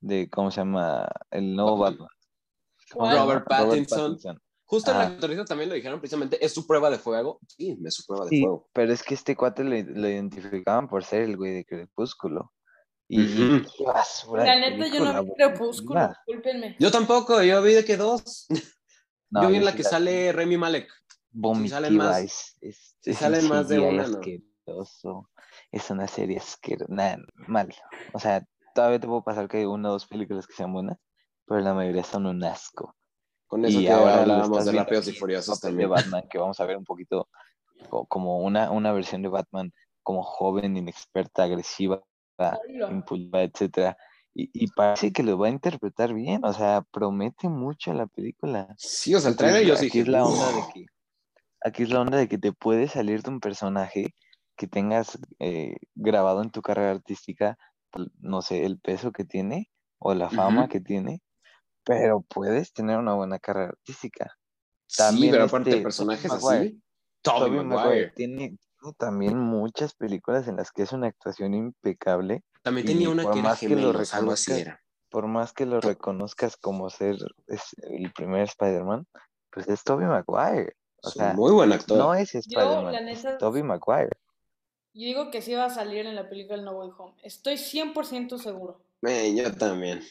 [0.00, 1.08] de, ¿cómo se llama?
[1.32, 2.08] El nuevo Batman.
[2.94, 4.16] Robert Pattinson.
[4.66, 7.40] Justo en la entrevista también lo dijeron precisamente, ¿es su prueba de fuego?
[7.48, 8.68] Sí, es su prueba de Sí, fuego.
[8.72, 12.52] pero es que este cuate lo, lo identificaban por ser el güey de Crepúsculo.
[13.08, 13.24] Y,
[13.84, 16.76] basura La neta, yo no vi Crepúsculo, discúlpenme.
[16.78, 18.46] Yo tampoco, yo vi de que dos.
[19.30, 20.88] No, yo vi en la que sale Remy Malek.
[21.30, 24.18] vomitiva, más- es, es, un salen más de una, ¿no?
[24.18, 25.30] asqueroso.
[25.70, 27.74] Es una serie asquerosa, nada, mal.
[28.12, 30.98] O sea, todavía te puedo pasar que hay una o dos películas que sean buenas,
[31.46, 32.94] pero la mayoría son un asco.
[33.46, 35.88] Con eso y que ahora hablábamos de Rápidos y Furiosos también.
[35.88, 37.28] de Batman, que vamos a ver un poquito
[37.88, 42.02] co- como una, una versión de Batman como joven, inexperta, agresiva,
[42.90, 43.96] impulsiva, etcétera.
[44.34, 48.74] Y, y parece que lo va a interpretar bien, o sea, promete mucho la película.
[48.76, 50.86] Sí, o sea, el trailer yo sí dije, es la onda de que
[51.62, 54.14] aquí es la onda de que te puede salir de un personaje
[54.56, 57.56] que tengas eh, grabado en tu carrera artística,
[58.20, 61.22] no sé, el peso que tiene o la fama que tiene,
[61.84, 64.36] pero puedes tener una buena carrera artística.
[64.86, 66.60] Sí, pero aparte este, personajes Maguire.
[66.68, 66.82] así.
[67.22, 67.64] Tobey Maguire.
[67.64, 68.58] Maguire tiene,
[68.96, 73.48] también muchas películas en las que es una actuación impecable, También tenía una que era
[73.48, 74.80] más que lo gemelos, algo así era.
[75.10, 77.16] por más que lo reconozcas como ser
[77.46, 79.06] es- el primer Spider-Man,
[79.50, 80.74] pues es Tobey Maguire.
[81.02, 81.98] O Es un sea, muy buen actor.
[81.98, 84.10] no es Spider-Man, es Tobey Maguire.
[84.94, 87.14] Yo digo que sí va a salir en la película El No Way Home.
[87.22, 88.80] Estoy 100% seguro.
[89.02, 90.02] Eh, yo también.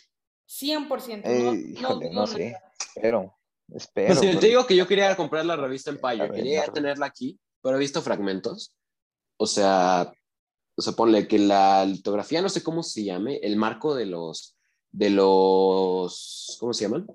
[0.47, 1.21] 100%.
[1.25, 3.37] Eh, no, híjole, dudo no sé, espero,
[3.73, 4.15] espero.
[4.15, 7.79] Pues, te digo que yo quería comprar la revista Empire, quería tenerla aquí, pero he
[7.79, 8.73] visto fragmentos.
[9.35, 10.09] O sea,
[10.75, 14.55] o sea, ponle que la litografía, no sé cómo se llame, el marco de los,
[14.91, 17.07] de los, ¿cómo se llaman?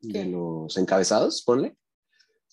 [0.00, 0.24] De ¿Qué?
[0.24, 1.76] los encabezados, ponle.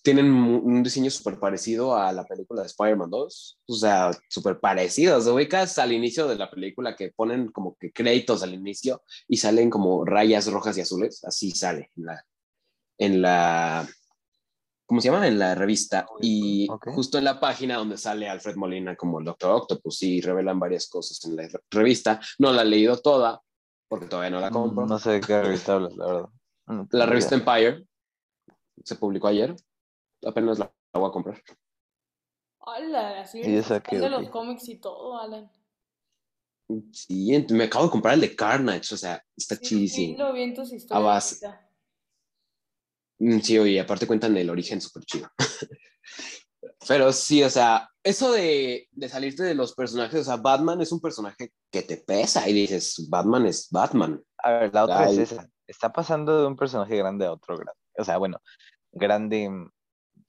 [0.02, 3.58] Tienen un diseño súper parecido a la película de Spider-Man 2.
[3.68, 5.26] O sea, súper parecidos.
[5.28, 9.70] Ubicas al inicio de la película que ponen como que créditos al inicio y salen
[9.70, 11.22] como rayas rojas y azules.
[11.24, 12.26] Así sale en la,
[12.98, 13.88] en la
[14.86, 15.28] ¿cómo se llama?
[15.28, 16.04] En la revista.
[16.20, 16.88] Y Ok.
[16.94, 20.88] justo en la página donde sale Alfred Molina como el Doctor Octopus y revelan varias
[20.88, 22.20] cosas en la re- revista.
[22.40, 23.40] No la he leído toda
[23.88, 24.84] porque todavía no la compro.
[24.84, 26.28] No sé de qué revista hablas, la verdad.
[26.66, 27.36] No La revista.
[27.36, 27.84] Empire
[28.84, 29.54] se publicó ayer.
[30.24, 31.42] Apenas la, la voy a comprar.
[32.58, 35.50] Hola, así ¿Y esa qué, de los cómics y todo, Alan.
[36.92, 40.18] Sí, me acabo de comprar el de Carnage, o sea, está Sí, sí, chidísimo.
[40.18, 41.04] lo vi en tus historias.
[41.04, 41.46] base.
[43.18, 45.28] Mm, Sí, oye, aparte cuentan el origen súper chido.
[46.88, 50.92] Pero sí, o sea, eso de, de salirte de los personajes, o sea, Batman es
[50.92, 54.22] un personaje que te pesa y dices, Batman es Batman.
[54.38, 55.18] A ver, la otra Ay.
[55.18, 55.48] es esa.
[55.66, 57.78] Está pasando de un personaje grande a otro grande.
[57.98, 58.38] O sea, bueno,
[58.92, 59.50] grande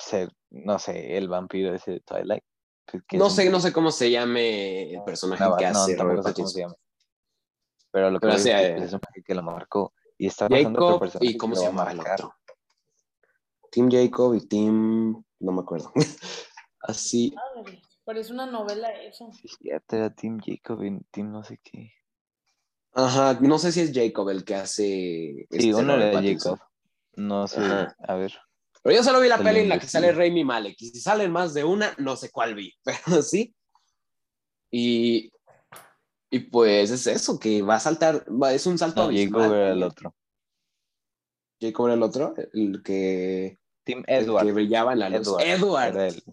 [0.03, 2.43] ser, no sé, el vampiro ese de Twilight.
[2.87, 5.95] es No un sé, no sé cómo se llame el personaje una que no, hace
[5.95, 6.75] tampoco Robert sé cómo se llama.
[7.91, 9.93] Pero lo que Pero es que eh, es un personaje que lo marcó.
[10.17, 12.35] Y está pasando otro Jacob personaje y cómo se lo va a llamaba el otro.
[13.71, 15.91] Team Jacob y Team, no me acuerdo.
[16.79, 19.31] Así, Madre, parece una novela eso.
[19.31, 21.91] Sí, es cierto, era Team Jacob y Team no sé qué.
[22.93, 25.47] ajá, no sé si es Jacob el que hace.
[25.49, 26.21] Sí, este uno era.
[26.21, 26.59] Jacob.
[27.15, 27.95] No sé, Ajá.
[27.99, 28.33] a ver.
[28.83, 30.75] Pero yo solo vi la peli en la que sale Rami Malek.
[30.79, 32.73] Y si salen más de una, no sé cuál vi.
[32.83, 33.55] Pero sí.
[34.71, 35.31] Y,
[36.29, 38.25] y pues es eso, que va a saltar.
[38.29, 40.13] va- es un salto No, Jacob era el otro.
[41.61, 44.45] Jacob era el otro, el que, Team el Edward.
[44.47, 45.29] que brillaba en la luz.
[45.39, 45.95] Edward.
[45.97, 46.23] Edward.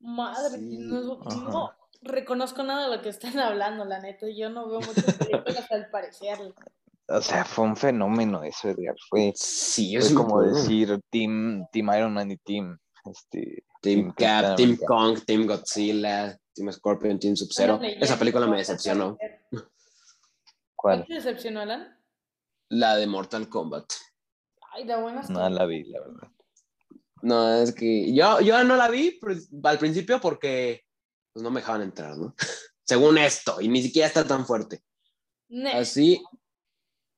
[0.00, 1.18] Madre, Sí, no,
[1.50, 4.26] no reconozco nada de lo que están hablando, la neta.
[4.34, 6.38] Yo no veo muchas películas al parecer.
[7.08, 8.96] O sea, fue un fenómeno eso, Edgar.
[9.08, 14.08] Fue, Sí, fue es como decir Team, team Iron Man y Team, este, Team Team
[14.08, 14.86] Cap, Capitán Team América.
[14.86, 17.80] Kong, Team Godzilla, Team Scorpion, Team Sub-Zero.
[17.82, 19.16] Esa película me decepcionó.
[20.74, 21.00] ¿cuál?
[21.00, 21.96] ¿No te decepcionó, Alan?
[22.70, 23.84] La de Mortal Kombat.
[24.72, 25.30] Ay, de buenas.
[25.30, 26.28] No la vi, la verdad.
[27.22, 29.18] No, es que yo, yo no la vi
[29.62, 30.84] al principio porque
[31.32, 32.34] pues, no me dejaban entrar, ¿no?
[32.84, 34.82] Según esto, y ni siquiera está tan fuerte.
[35.48, 36.22] Ne- Así,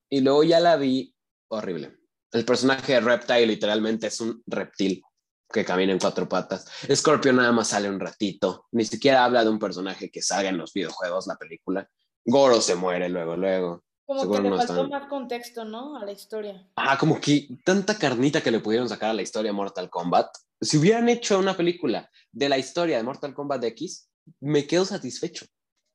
[0.08, 1.14] y luego ya la vi
[1.48, 1.96] horrible.
[2.32, 5.02] El personaje de Reptile literalmente es un reptil
[5.50, 6.66] que camina en cuatro patas.
[6.94, 10.58] Scorpio nada más sale un ratito, ni siquiera habla de un personaje que salga en
[10.58, 11.88] los videojuegos, la película.
[12.24, 13.84] Goro se muere luego, luego.
[14.04, 14.88] Como seguro que le no faltó están.
[14.90, 15.96] más contexto, ¿no?
[15.96, 16.66] A la historia.
[16.76, 20.28] Ah, como que tanta carnita que le pudieron sacar a la historia de Mortal Kombat.
[20.60, 25.46] Si hubieran hecho una película de la historia de Mortal Kombat X, me quedo satisfecho,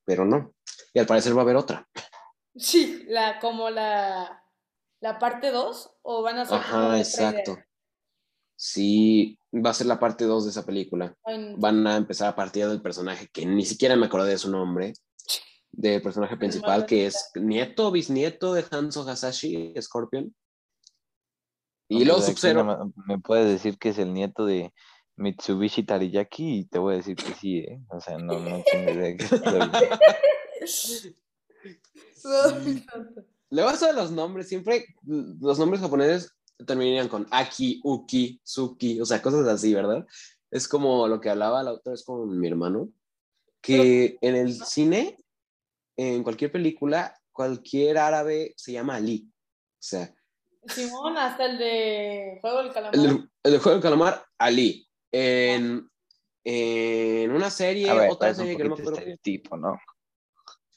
[0.05, 0.53] pero no.
[0.93, 1.87] Y al parecer va a haber otra.
[2.55, 4.43] Sí, la, como la,
[4.99, 7.53] la parte 2, o van a ser Ajá, exacto.
[7.53, 7.67] trailer?
[8.55, 11.15] Sí, va a ser la parte 2 de esa película.
[11.25, 14.51] Ay, Van a empezar a partir del personaje que ni siquiera me acordé de su
[14.51, 14.93] nombre,
[15.71, 20.33] del personaje principal que es nieto, bisnieto de Hanzo Hasashi, Scorpion.
[21.89, 22.63] Y luego Sub-Zero.
[22.63, 24.71] más Me puedes decir que es el nieto de
[25.15, 27.81] Mitsubishi Tariyaki y te voy a decir que sí, ¿eh?
[27.89, 29.17] O sea, no, no tengo idea de
[32.25, 33.23] hablando.
[33.49, 39.05] Luego eso de los nombres, siempre los nombres japoneses terminarían con Aki, Uki, Suki, o
[39.05, 40.05] sea, cosas así, ¿verdad?
[40.49, 42.89] Es como lo que hablaba la otra vez con mi hermano,
[43.61, 45.17] que en el cine,
[45.97, 49.27] en cualquier película, cualquier árabe se llama Ali.
[49.29, 50.13] O sea,
[50.67, 52.95] Simón, hasta el de Juego del Calamar.
[52.95, 54.87] el, del juego del calamar, Ali.
[55.11, 55.87] En,
[56.43, 58.99] en una serie, ver, otra es un serie que no me acuerdo.
[58.99, 59.77] estereotipo, ¿no?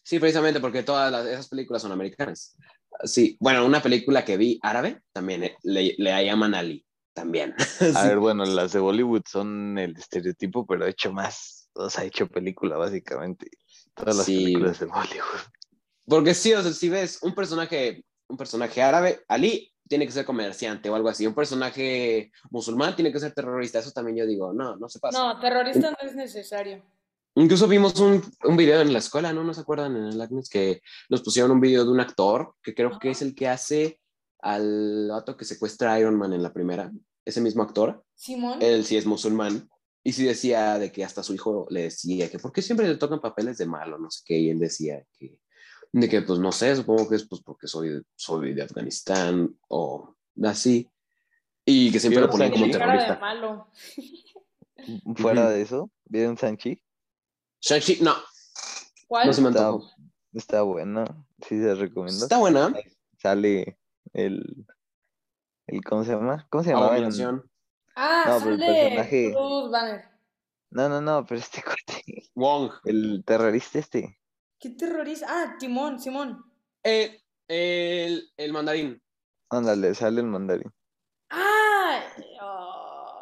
[0.07, 2.57] Sí, precisamente porque todas las- esas películas son americanas.
[3.03, 7.57] Sí, bueno, una película que vi árabe también eh, le, le llaman Ali, también.
[7.99, 8.09] A Sí.
[8.09, 12.77] ver, bueno, las de Bollywood son el estereotipo, pero hecho más, o sea, hecho película,
[12.77, 13.51] básicamente.
[13.97, 14.37] Todas las Sí.
[14.45, 15.41] películas de Bollywood.
[16.07, 20.25] Porque sí, o sea, si ves un personaje, un personaje árabe, Ali tiene que ser
[20.25, 21.27] comerciante o algo así.
[21.27, 23.81] Un personaje musulmán tiene que ser terrorista.
[23.81, 25.19] Eso también yo digo, no, no se pasa.
[25.19, 26.85] No, terrorista no es necesario.
[27.37, 29.45] Incluso vimos un, un video en la escuela, ¿no?
[29.45, 32.75] ¿No se acuerdan en el Agnes que nos pusieron un video de un actor que
[32.75, 34.01] creo que es el que hace
[34.41, 36.91] al vato que secuestra a Iron Man en la primera?
[37.27, 38.03] Ese mismo actor.
[38.15, 38.63] Simón.
[38.63, 39.69] Él sí es musulmán.
[40.03, 42.97] Y sí decía de que hasta su hijo le decía que, ¿por qué siempre le
[42.97, 43.99] tocan papeles de malo?
[43.99, 44.39] No sé qué.
[44.39, 45.41] Y él decía que,
[45.93, 50.17] de que, pues no sé, supongo que es pues porque soy, soy de Afganistán o
[50.45, 50.89] así.
[51.67, 53.19] Y que siempre lo Yo ponían como cara de terrorista.
[53.19, 53.69] malo.
[55.17, 56.81] Fuera de eso, ¿vieron Sanchi?
[57.67, 58.15] Shang-Chi, no,
[59.09, 59.27] ¿Cuál?
[59.27, 59.91] no se me Está, antojó.
[60.33, 61.05] está buena,
[61.47, 62.25] sí se recomiendo.
[62.25, 62.73] Está buena.
[63.19, 63.79] Sale
[64.13, 64.67] el,
[65.67, 66.47] el, ¿cómo se llama?
[66.51, 67.51] ¿Cómo se Abominación.
[67.97, 70.05] Ah, No, pero el sale personaje- Bruce Banner.
[70.71, 72.71] No, no, no, pero este cuate, Wong.
[72.85, 74.21] el terrorista este.
[74.61, 75.27] ¿Qué terrorista?
[75.29, 76.45] Ah, Timón, Simón.
[76.85, 79.03] Eh, el, el mandarín.
[79.51, 80.73] Ándale, sale el mandarín.
[81.31, 82.01] ¡Ah!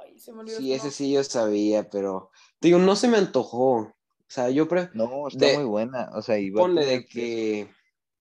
[0.05, 0.59] Ay, se me olvidó.
[0.59, 2.31] Sí, ese sí yo sabía, pero
[2.61, 3.95] digo, no se me antojó.
[4.35, 6.11] O sea, yo pre No, está De- muy buena.
[6.15, 7.69] O sea, y va a ponle de que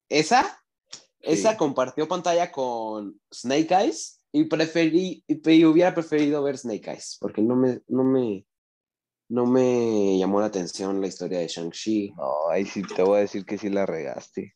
[0.10, 0.60] esa,
[1.19, 1.58] esa Sí.
[1.58, 7.56] compartió pantalla con Snake Eyes y preferí, y hubiera preferido ver Snake Eyes, porque no
[7.56, 8.45] me, no me,
[9.30, 12.12] no me llamó la atención la historia de Shang-Chi.
[12.15, 14.54] No, ahí sí te voy a decir que sí la regaste.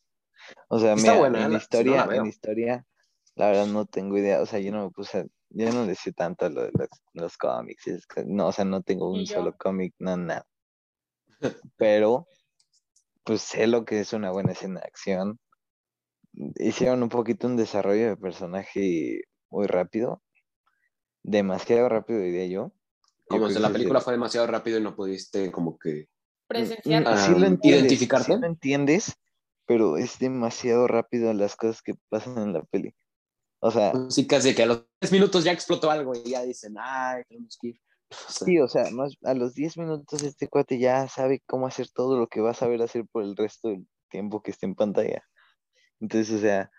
[0.68, 2.20] O sea, Está mira, buena, en la- si no historia, la veo.
[2.22, 2.86] en historia,
[3.34, 4.40] la verdad no tengo idea.
[4.42, 6.88] O sea, yo no me puse, yo no le sé tanto a lo de los,
[7.14, 7.84] los cómics.
[7.88, 10.46] es que- no, o sea, no tengo un solo cómic, no, nada.
[11.76, 12.26] Pero,
[13.24, 15.38] pues sé lo que es una buena escena de acción.
[16.32, 20.22] Hicieron un poquito un desarrollo de personaje muy rápido.
[21.22, 22.72] Demasiado rápido, diría yo.
[23.30, 26.08] Yo Como si la película el- fue demasiado rápido y no pudiste como que...
[26.50, 26.64] Ah,
[27.34, 28.32] sí lo entiendes, ¿identificarte?
[28.34, 29.14] sí lo entiendes,
[29.66, 32.94] pero es demasiado rápido las cosas que pasan en la peli.
[33.60, 36.76] O sea, Sí, casi que a los 10 minutos ya explotó algo y ya dicen,
[36.78, 37.80] ay, tenemos que ir.
[38.10, 42.18] Sí, o sea, más- a los 10 minutos este cuate ya sabe cómo hacer todo
[42.18, 45.22] lo que va a saber hacer por el resto del tiempo que esté en pantalla.
[46.00, 46.70] Entonces, o sea,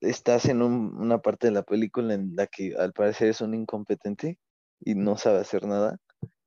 [0.00, 3.54] estás en un- una parte de la película en la que al parecer es un
[3.54, 4.38] incompetente
[4.80, 5.98] y no sabe hacer nada,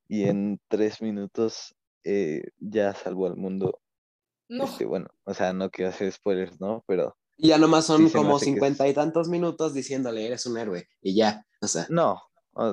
[0.08, 3.80] y en tres minutos eh, ya salvó al mundo.
[4.50, 4.64] No.
[4.66, 6.84] Este, bueno, o sea, no quiero hacer spoilers, ¿no?
[6.88, 10.46] Pero Y ya nomás son Sí, como que es- cincuenta y tantos minutos diciéndole, eres
[10.46, 10.88] un héroe.
[11.02, 12.22] Y ya, o sea, No,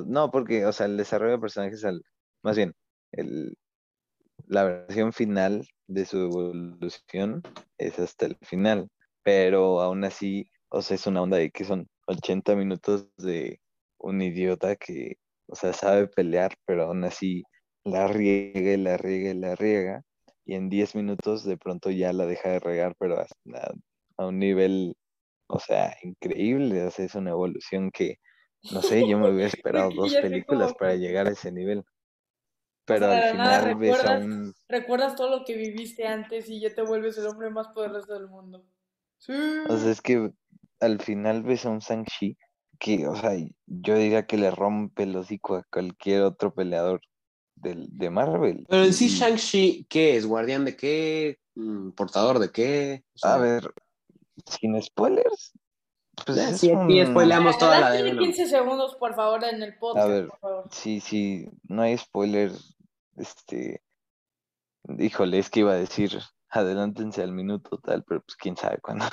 [0.07, 2.03] no, porque, o sea, el desarrollo de personajes, al-
[2.43, 2.75] más bien,
[3.13, 3.57] el,
[4.47, 7.43] la versión final de su evolución
[7.79, 8.89] es hasta el final,
[9.23, 13.61] pero aún así, o sea, es una onda de que son 80 minutos de
[13.99, 15.17] un idiota que,
[15.49, 17.45] o sea, sabe pelear, pero aún así
[17.85, 20.03] la riega y la riega y la riega,
[20.45, 23.25] y en 10 minutos de pronto ya la deja de regar, pero
[24.17, 24.95] a un nivel,
[25.49, 28.17] o sea, increíble, o sea, es una evolución que
[28.73, 31.85] no sé, yo me hubiera esperado dos películas para llegar a ese nivel.
[32.85, 34.55] Pero sea, de al nada final ves a un...
[34.69, 38.29] Recuerdas todo lo que viviste antes y ya te vuelves el hombre más poderoso del
[38.29, 38.65] mundo.
[39.19, 39.33] Sí.
[39.69, 40.33] O sea, es que
[40.81, 42.39] al final ves a un Shang-Chi
[42.79, 43.33] que, o sea,
[43.67, 47.01] yo diría que le rompe el hocico a cualquier otro peleador
[47.57, 48.65] del, de Marvel.
[48.69, 50.27] Pero en sí, Y- Shang-Chi, ¿qué es?
[50.27, 51.39] ¿Guardián de qué?
[51.57, 53.05] Mm, ¿Portador de qué?
[53.15, 53.75] O sea, A ver,
[54.47, 55.53] sin spoilers.
[56.27, 58.25] Pues es sí, aquí un- spoileamos toda la de Adelante Venom.
[58.35, 60.29] 15 segundos, por favor, en el podcast, A ver.
[60.29, 60.65] por favor.
[60.71, 62.77] Sí, sí, no hay spoilers.
[63.17, 63.83] Este,
[64.99, 66.19] híjole, es que iba a decir,
[66.51, 69.05] adelántense al minuto tal, pero pues quién sabe cuándo.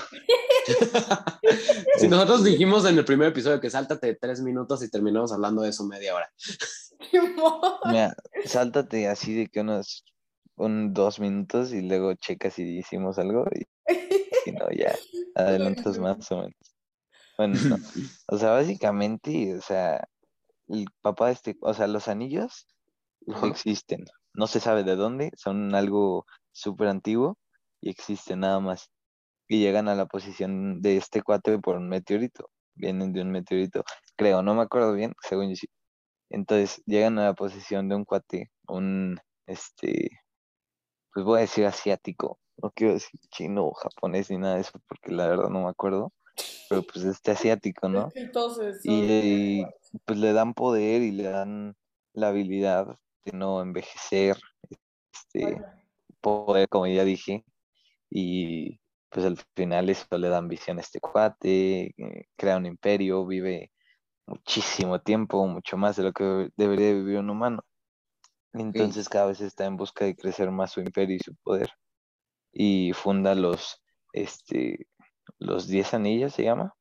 [1.97, 5.69] si nosotros dijimos en el primer episodio que sáltate tres minutos y terminamos hablando de
[5.69, 6.31] eso media hora.
[7.85, 8.15] Mira,
[8.45, 10.05] sáltate así de que unos
[10.55, 13.65] un, dos minutos y luego checas si hicimos algo y
[14.43, 14.95] si no, ya
[15.35, 16.74] adelantas más o menos.
[17.37, 17.77] Bueno, no.
[18.27, 20.07] O sea, básicamente, o sea,
[20.67, 22.67] el papá de este, o sea, los anillos
[23.31, 23.47] Ajá.
[23.47, 24.05] existen.
[24.33, 27.37] No se sabe de dónde, son algo súper antiguo
[27.81, 28.89] y existen nada más.
[29.47, 32.49] Y llegan a la posición de este cuate por un meteorito.
[32.73, 33.83] Vienen de un meteorito,
[34.17, 35.67] creo, no me acuerdo bien, según yo sí.
[36.29, 40.09] Entonces llegan a la posición de un cuate, un, este,
[41.13, 44.79] pues voy a decir asiático, no quiero decir chino o japonés ni nada de eso,
[44.89, 46.11] porque la verdad no me acuerdo,
[46.69, 48.11] pero pues este asiático, ¿no?
[48.15, 49.65] Entonces son- Y
[50.05, 51.75] pues le dan poder y le dan
[52.13, 54.37] la habilidad de no envejecer,
[55.13, 55.65] este, Vaya.
[56.21, 57.45] poder, como ya dije,
[58.09, 63.25] y pues al final eso le dan visión a este cuate, eh, crea un imperio,
[63.25, 63.71] vive
[64.27, 67.63] muchísimo tiempo, mucho más de lo que debería vivir un humano.
[68.53, 71.69] Entonces cada vez está en busca de crecer más su imperio y su poder.
[72.53, 73.81] Y funda los,
[74.13, 74.87] este,
[75.39, 76.73] los Diez Anillos, se llama,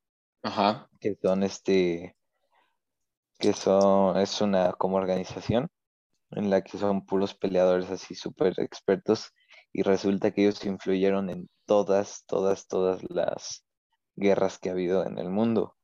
[0.42, 0.88] Ajá.
[1.00, 2.16] que son este,
[3.38, 5.68] que son, es una como organización
[6.30, 9.32] en la que son puros peleadores así súper expertos
[9.72, 13.64] y resulta que ellos influyeron en todas, todas, todas las
[14.16, 15.76] guerras que ha habido en el mundo,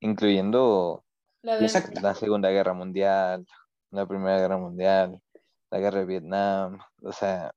[0.00, 1.04] incluyendo
[1.42, 3.46] La la Segunda Guerra Mundial,
[3.90, 5.20] la Primera Guerra Mundial,
[5.70, 7.52] la Guerra de Vietnam, o sea,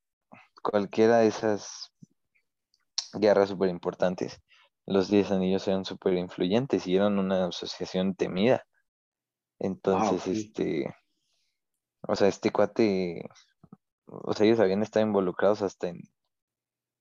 [0.63, 1.91] cualquiera de esas
[3.13, 4.41] guerras súper importantes,
[4.85, 8.65] los Diez Anillos eran súper influyentes y eran una asociación temida.
[9.59, 10.27] Entonces, ok.
[10.27, 10.95] este,
[12.07, 13.29] o sea, este cuate,
[14.05, 15.99] o sea, ellos habían estado involucrados hasta en,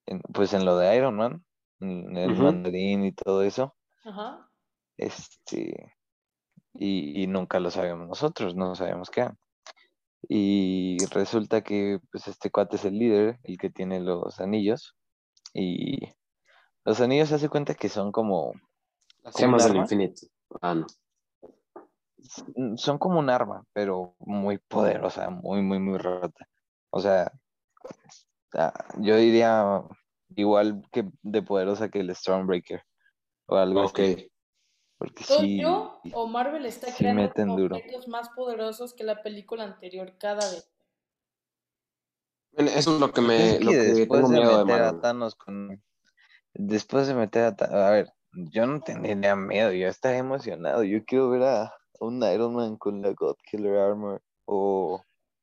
[0.06, 1.44] en, pues en lo de Iron Man,
[1.80, 4.50] en el mandarín y todo eso, Ajá.
[4.96, 5.92] este,
[6.74, 9.28] y, y nunca lo sabemos nosotros, no sabemos qué.
[10.28, 14.96] Y resulta que pues este cuate es el líder, el que tiene los anillos,
[15.56, 15.98] y
[16.84, 18.52] los anillos se hace cuenta que son como,
[19.22, 20.26] Las ¿Como gemas del infinito.
[20.60, 20.86] Ah, no.
[22.76, 26.46] son como un arma, pero muy poderosa, muy, muy, muy rota.
[26.90, 27.32] O sea,
[28.54, 29.82] ah, yo diría
[30.34, 32.82] igual que de poderosa que el Stormbreaker
[33.46, 33.98] o algo Ok.
[33.98, 34.30] así,
[34.98, 37.76] porque ¿Soy sí, yo o Marvel está sí creando meten duro.
[37.76, 40.70] objetos más poderosos que la película anterior cada vez?
[42.56, 44.82] Eso es lo que Es me que lo que después tengo de miedo de meter
[44.82, 45.00] a.
[45.00, 45.82] Thanos con,
[46.54, 51.04] después de meter a Thanos, a ver, yo no tendría miedo, yo estaría emocionado, yo
[51.04, 55.02] quiero ver a, un Iron Man con la God Killer Armor o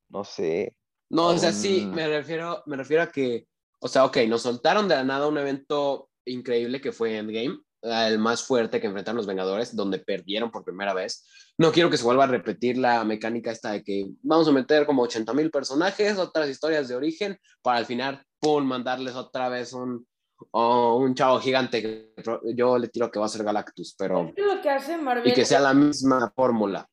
[0.09, 0.75] no sé,
[1.09, 3.47] No, o sea, sí, me refiero, me refiero a que,
[3.79, 8.17] o sea, ok, nos soltaron de la nada un evento increíble que fue Endgame, el
[8.17, 11.27] más fuerte que enfrentaron los Vengadores, donde perdieron por primera vez.
[11.57, 14.85] No quiero que se vuelva a repetir la mecánica esta de que vamos a meter
[14.85, 19.73] como 80 mil personajes, otras historias de origen, para al final, pum, mandarles otra vez
[19.73, 20.07] un,
[20.51, 21.81] o un chavo gigante.
[21.81, 22.13] que
[22.55, 24.29] Yo le tiro que va a ser Galactus, pero...
[24.29, 26.87] Es que lo que hace Marvel Y que sea la misma fórmula.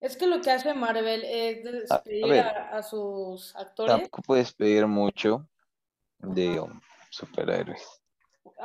[0.00, 2.46] es que lo que hace Marvel es A- a despedir ver.
[2.46, 3.92] a, a sus actores.
[3.94, 5.48] tampoco puedes pedir mucho
[6.20, 6.80] de um,
[7.10, 7.82] superhéroes.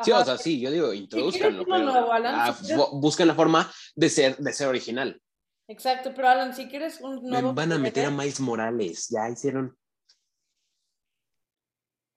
[0.03, 4.09] Sí, o sea, sí, yo digo, introduzcanlo, ah, si quieres- fu- busquen la forma de
[4.09, 5.21] ser, de ser original.
[5.67, 9.29] Exacto, pero Alan, si quieres un Me nuevo van a meter a Miles Morales, ya
[9.29, 9.77] hicieron.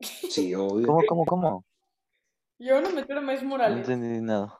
[0.01, 0.87] Sí, obvio.
[0.87, 1.65] ¿Cómo, cómo, cómo?
[2.59, 3.79] yo no meter a Miles No Morales.
[3.79, 4.59] entendí nada.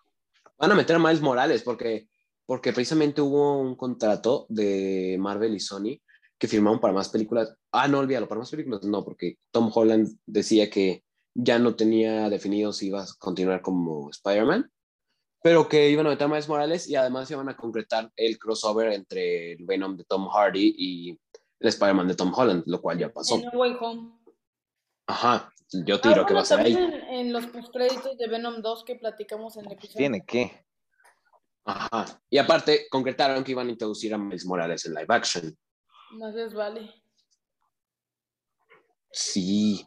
[0.59, 2.09] Van a meter a Miles Morales porque,
[2.47, 6.01] porque precisamente hubo un contrato de Marvel y Sony
[6.39, 7.57] que firmaron para más películas.
[7.73, 12.29] Ah, no, olvídalo, para más películas no, porque Tom Holland decía que ya no tenía
[12.31, 14.71] definido si iba a continuar como Spider-Man,
[15.43, 18.93] pero que iban a meter a Miles Morales y además iban a concretar el crossover
[18.93, 21.11] entre el Venom de Tom Hardy y
[21.61, 23.37] el Spider-Man de Tom Holland, lo cual ya pasó.
[23.37, 24.13] En Way Home.
[25.07, 25.53] Ajá,
[25.85, 26.73] yo Ah, tiro que va bueno, a ser ahí.
[26.73, 29.99] en, en los postcréditos de Venom 2 que platicamos en el episodio.
[29.99, 30.65] ¿Tiene que?
[31.67, 32.21] Ajá.
[32.31, 35.57] Y aparte, concretaron que iban a introducir a Miles Morales en live action.
[36.13, 36.91] No les vale.
[39.11, 39.87] Sí.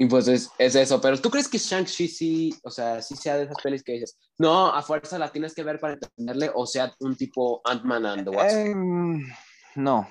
[0.00, 0.98] Y pues es, es eso.
[0.98, 4.18] Pero ¿tú crees que Shang-Chi sí, o sea, sí sea de esas pelis que dices,
[4.38, 8.24] no, a fuerza la tienes que ver para entenderle, o sea, un tipo Ant-Man and
[8.24, 8.56] the Wasp?
[8.56, 9.28] Em,
[9.74, 10.08] no,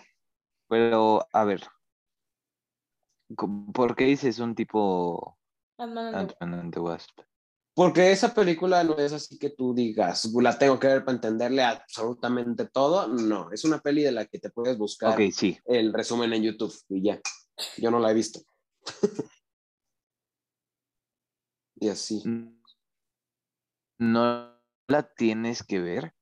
[0.68, 1.64] pero a ver.
[3.74, 5.39] ¿Por qué dices un tipo
[5.80, 7.22] Ant-Man and and the Wasp?
[7.74, 11.64] Porque esa película no es así que tú digas, la tengo que ver para entenderle
[11.64, 13.07] absolutamente todo.
[13.07, 15.57] No, es una peli de la que te puedes buscar Ok, sí.
[15.66, 17.20] el resumen en YouTube y ya.
[17.78, 18.41] Yo no la he visto.
[21.80, 22.23] y así.
[23.99, 24.55] No
[24.88, 26.13] la tienes que ver.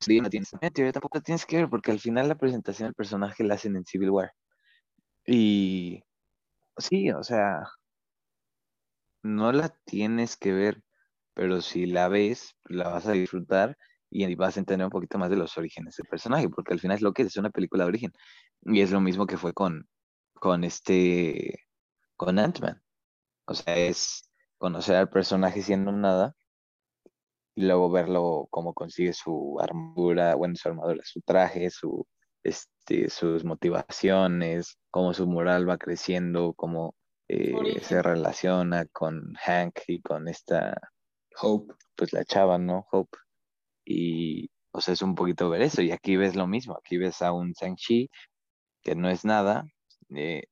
[0.00, 2.88] sí, la tienes- en teoría tampoco la tienes que ver porque al final la presentación
[2.88, 4.32] del personaje la hacen en Civil War.
[5.26, 6.02] Y
[6.78, 7.64] sí, o sea,
[9.22, 10.82] no la tienes que ver,
[11.34, 13.76] pero si la ves, la vas a disfrutar
[14.10, 16.96] y vas a entender un poquito más de los orígenes del personaje, porque al final
[16.96, 18.12] es lo que es, es una película de origen.
[18.62, 19.88] Y es lo mismo que fue con,
[20.34, 21.66] con este,
[22.16, 22.80] con Ant-Man.
[23.46, 24.30] O sea, es
[24.66, 26.34] conocer al personaje siendo nada
[27.54, 32.04] y luego verlo cómo consigue su armadura, bueno, su armadura, su traje, su,
[32.42, 36.96] este, sus motivaciones, cómo su moral va creciendo, cómo
[37.28, 40.76] eh, se relaciona con Hank y con esta
[41.40, 42.88] Hope, pues la chava, ¿no?
[42.90, 43.16] Hope.
[43.84, 45.80] Y, o sea, es un poquito ver eso.
[45.80, 46.76] Y aquí ves lo mismo.
[46.76, 48.10] Aquí ves a un Shang-Chi
[48.82, 49.64] que no es nada.
[50.10, 50.44] Eh,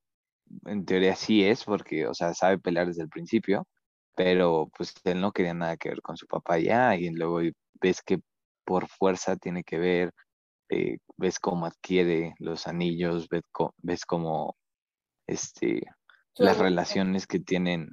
[0.65, 3.67] en teoría sí es, porque, o sea, sabe pelear desde el principio,
[4.15, 6.95] pero pues él no quería nada que ver con su papá ya.
[6.95, 7.41] Y luego
[7.81, 8.19] ves que
[8.65, 10.11] por fuerza tiene que ver,
[10.69, 13.43] eh, ves cómo adquiere los anillos, ves,
[13.77, 14.55] ves cómo
[15.27, 15.83] este,
[16.35, 17.89] las relaciones que tienen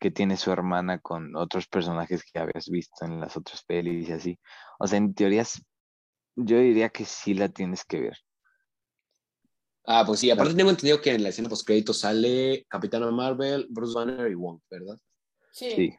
[0.00, 4.12] que tiene su hermana con otros personajes que habías visto en las otras pelis y
[4.12, 4.38] así.
[4.78, 5.60] O sea, en teorías,
[6.36, 8.16] yo diría que sí la tienes que ver.
[9.84, 13.66] Ah, pues sí, aparte tengo entendido que en la escena post crédito sale Capitana Marvel,
[13.70, 14.98] Bruce Banner y Wong, ¿verdad?
[15.50, 15.96] Sí.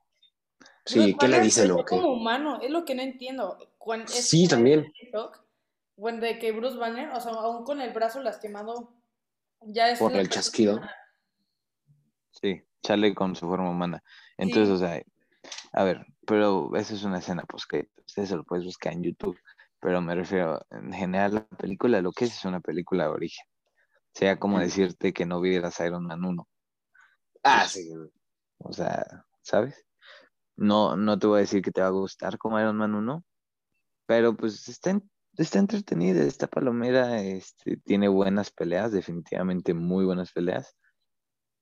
[0.85, 1.97] Sí, ¿qué le dicen o qué?
[1.97, 3.57] como humano, es lo que no entiendo.
[4.07, 4.91] sí, también.
[5.95, 8.93] Bueno, de que Bruce Banner, o sea, aún con el brazo lastimado,
[9.61, 9.99] ya es...
[9.99, 10.79] Por el chasquido.
[12.31, 14.03] Sí sale con su forma humana.
[14.37, 15.01] Entonces, o sea,
[15.73, 19.03] a ver, pero esa es una escena, pues que ustedes se lo puedes buscar en
[19.03, 19.39] YouTube,
[19.79, 23.45] pero me refiero, en general, la película, lo que es es una película de origen.
[24.13, 26.47] Sea como decirte que no vieras Iron Man 1.
[27.43, 27.89] Ah, sí.
[28.57, 29.85] O sea, ¿sabes?
[30.55, 33.23] No, no te voy a decir que te va a gustar como Iron Man 1,
[34.05, 34.99] pero pues está,
[35.37, 40.75] está entretenida, esta palomera este, tiene buenas peleas, definitivamente muy buenas peleas.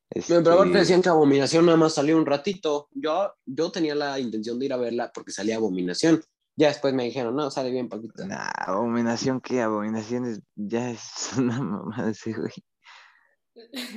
[0.10, 2.88] Pero aparte este decían que Abominación nada más salió un ratito.
[2.94, 6.24] Yo, yo tenía la intención de ir a verla porque salía Abominación.
[6.56, 8.26] Ya después me dijeron, no, sale bien, Paquita.
[8.26, 9.62] Nah, Abominación, ¿qué?
[9.62, 11.02] Abominación es, ya es
[11.38, 12.54] una mamá de ese güey.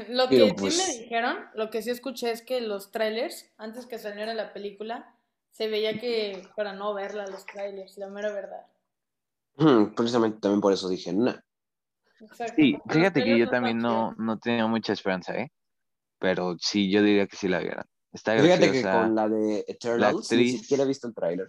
[0.09, 3.87] Lo que sí pues me dijeron, lo que sí escuché es que los trailers, antes
[3.87, 5.15] que saliera la película,
[5.51, 8.67] se veía que para no verla los trailers, la mera verdad.
[9.97, 11.35] precisamente también por eso dije, no.
[12.57, 15.51] Sí, fíjate que yo también no, no tenía mucha esperanza, ¿eh?
[16.19, 17.87] pero sí, yo diría que sí la vieran.
[18.13, 21.49] Está Fíjate que con la de Eternals ni siquiera he visto el tráiler.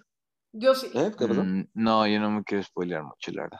[0.53, 0.87] Yo sí.
[0.93, 1.11] ¿Eh?
[1.17, 1.43] ¿Qué pasó?
[1.43, 3.59] Mm, no, yo no me quiero spoilear mucho, la verdad.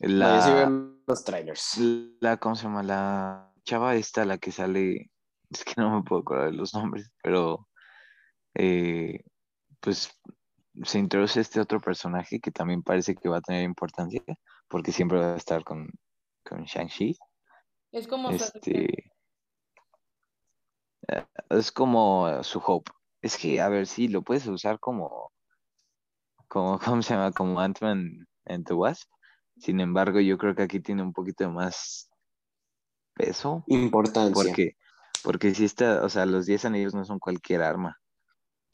[0.00, 1.78] La, no, sí veo los trailers.
[2.20, 2.82] La, ¿cómo se llama?
[2.82, 5.10] La chava esta, la que sale,
[5.50, 7.68] es que no me puedo acordar de los nombres, pero
[8.54, 9.24] eh,
[9.80, 10.18] pues
[10.84, 14.22] se introduce este otro personaje que también parece que va a tener importancia,
[14.68, 15.90] porque siempre va a estar con,
[16.44, 17.16] con Shang-Chi.
[17.92, 19.10] Es como este,
[21.48, 22.90] es como su hope.
[23.22, 25.32] Es que, a ver, sí, lo puedes usar como,
[26.48, 27.32] como ¿cómo se llama?
[27.32, 29.10] Como Ant-Man en The Wasp.
[29.58, 32.09] Sin embargo, yo creo que aquí tiene un poquito más
[33.20, 33.64] peso.
[33.66, 34.32] Importancia.
[34.32, 34.76] Porque,
[35.22, 37.98] porque si está, o sea, los 10 anillos no son cualquier arma.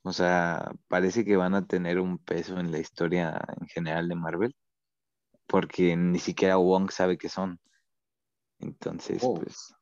[0.03, 4.15] O sea, parece que van a tener un peso en la historia en general de
[4.15, 4.57] Marvel.
[5.47, 7.61] Porque ni siquiera Wong sabe qué son.
[8.61, 9.35] Entonces, oh.
[9.35, 9.75] pues.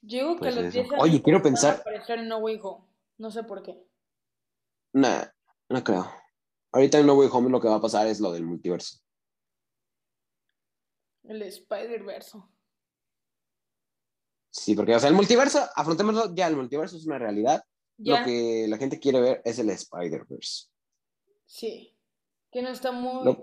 [0.00, 1.76] Yo que pues los Oye, quiero pensar.
[1.76, 2.84] aparecer en No Way Home.
[3.18, 3.82] No sé por qué.
[4.92, 5.24] Nah,
[5.68, 6.10] no creo.
[6.72, 8.98] Ahorita en No Way Home lo que va a pasar es lo del multiverso.
[11.24, 12.53] El Spider-Verso.
[14.54, 17.64] Sí, porque, o sea, el multiverso, afrontémoslo ya, el multiverso es una realidad.
[17.98, 20.68] Lo que la gente quiere ver es el Spider-Verse.
[21.44, 21.96] Sí,
[22.52, 23.36] que no está muy...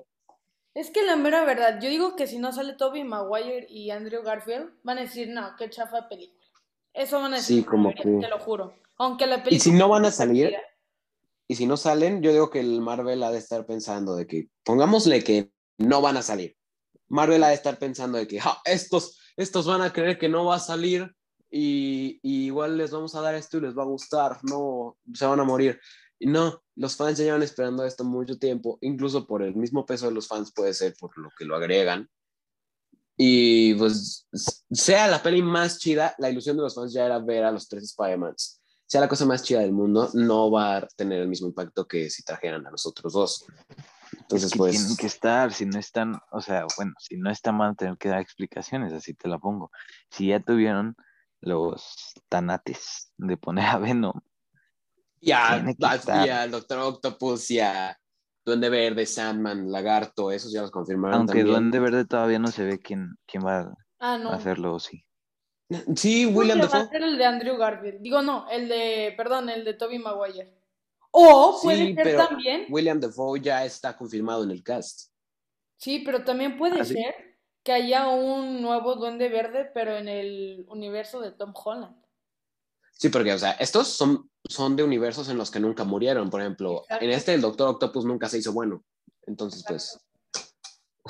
[0.73, 4.23] Es que la mera verdad, yo digo que si no sale Toby Maguire y Andrew
[4.23, 6.45] Garfield, van a decir, no, qué chafa película.
[6.93, 8.03] Eso van a decir, sí, como que...
[8.03, 8.73] te lo juro.
[8.97, 9.57] Aunque la película...
[9.57, 10.55] Y si no van a salir,
[11.45, 14.47] y si no salen, yo digo que el Marvel ha de estar pensando de que,
[14.63, 16.55] pongámosle que no van a salir.
[17.09, 20.55] Marvel ha de estar pensando de que estos, estos van a creer que no va
[20.55, 21.13] a salir
[21.49, 25.39] y, igual les vamos a dar esto y les va a gustar, no, se van
[25.39, 25.79] a morir.
[26.17, 30.05] Y no, los fans ya llevan esperando esto mucho tiempo, incluso por el mismo peso
[30.07, 32.09] de los fans puede ser por lo que lo agregan.
[33.17, 34.27] Y pues,
[34.71, 37.67] sea la peli más chida, la ilusión de los fans ya era ver a los
[37.67, 38.61] tres Spider-Mans.
[38.85, 42.09] Sea la cosa más chida del mundo, no va a tener el mismo impacto que
[42.09, 43.45] si trajeran a los otros dos.
[44.31, 44.77] Entonces, pues.
[44.77, 48.09] Tienen que estar, si no están, o sea, bueno, si no está mal, tener que
[48.09, 49.71] dar explicaciones, así te la pongo.
[50.09, 50.95] Si ya tuvieron
[51.41, 54.19] los tanates de poner a Venom.
[55.19, 57.95] Ya, ya, el Doctor Octopus, ya
[58.43, 61.19] Duende Verde, Sandman, Lagarto, esos ya los confirmaron.
[61.19, 65.05] Aunque Duende Verde todavía no se ve quién, quién va ah, a hacerlo, sí.
[65.95, 66.79] Sí, William Dafoe.
[66.79, 68.01] Va a ser el de Andrew Garfield.
[68.01, 70.60] Digo, no, el de, perdón, el de Toby Maguire.
[71.11, 75.11] O puede Sí, ser pero también, William Defoe ya está confirmado en el cast.
[75.77, 77.13] sí, pero también puede ser
[77.63, 81.95] que haya un nuevo Duende Verde, pero en el universo de Tom Holland.
[82.93, 86.29] Sí, porque, o sea, estos son, son de universos en los que nunca murieron.
[86.29, 87.05] Por ejemplo, Exacto.
[87.05, 88.83] en este el Doctor Octopus nunca se hizo bueno.
[89.27, 89.99] Entonces, pues,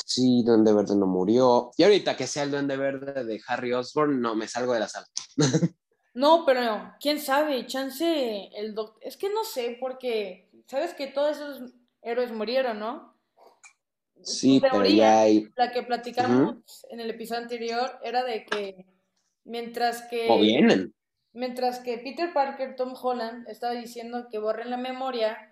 [0.06, 1.72] sí, Duende Verde no murió.
[1.78, 4.88] Y ahorita que sea el Duende Verde de Harry Osborn, no, me salgo de la
[4.88, 5.08] sala.
[6.14, 8.98] No, pero quién sabe, chance el doc...
[9.02, 13.16] Es que no sé, porque sabes que todos esos héroes murieron, ¿no?
[14.22, 15.48] Sí, pero ya hay...
[15.56, 18.86] La que platicamos en el episodio anterior era de que
[19.46, 20.28] mientras que...
[20.30, 20.94] O vienen.
[21.34, 25.50] Mientras que Peter Parker, Tom Holland, estaba diciendo que borren la memoria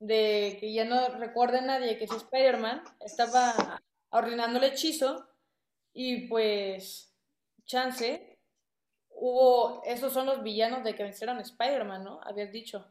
[0.00, 5.26] de que ya no recuerde nadie que es Spider-Man, estaba arruinando el hechizo
[5.94, 7.14] y pues
[7.64, 8.33] chance
[9.16, 12.20] hubo, esos son los villanos de que vencieron Spider-Man, ¿no?
[12.22, 12.86] Habías dicho.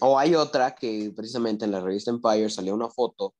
[0.00, 3.34] O hay otra que precisamente en la revista Empire salió una foto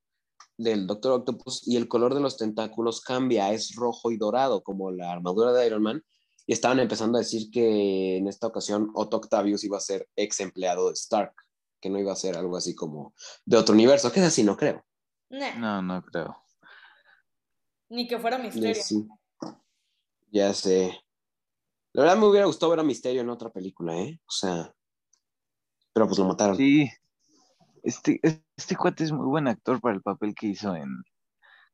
[0.57, 4.91] del Doctor Octopus y el color de los tentáculos cambia, es rojo y dorado, como
[4.91, 6.05] la armadura de Iron Man.
[6.47, 10.41] Y estaban empezando a decir que en esta ocasión Otto Octavius iba a ser ex
[10.41, 11.35] empleado de Stark,
[11.81, 14.57] que no iba a ser algo así como de otro universo, que es así, no
[14.57, 14.85] creo.
[15.31, 16.43] Nah, No, no creo.
[17.91, 18.83] Ni que fuera misterio.
[18.83, 19.07] sí.
[20.31, 20.99] Ya sé.
[21.93, 24.21] La verdad me hubiera gustado ver a Misterio en otra película, ¿eh?
[24.27, 24.73] O sea,
[25.93, 26.57] pero pues lo mataron.
[26.57, 26.91] Sí.
[27.83, 28.21] Este,
[28.57, 31.03] este cuate es muy buen actor para el papel que hizo en.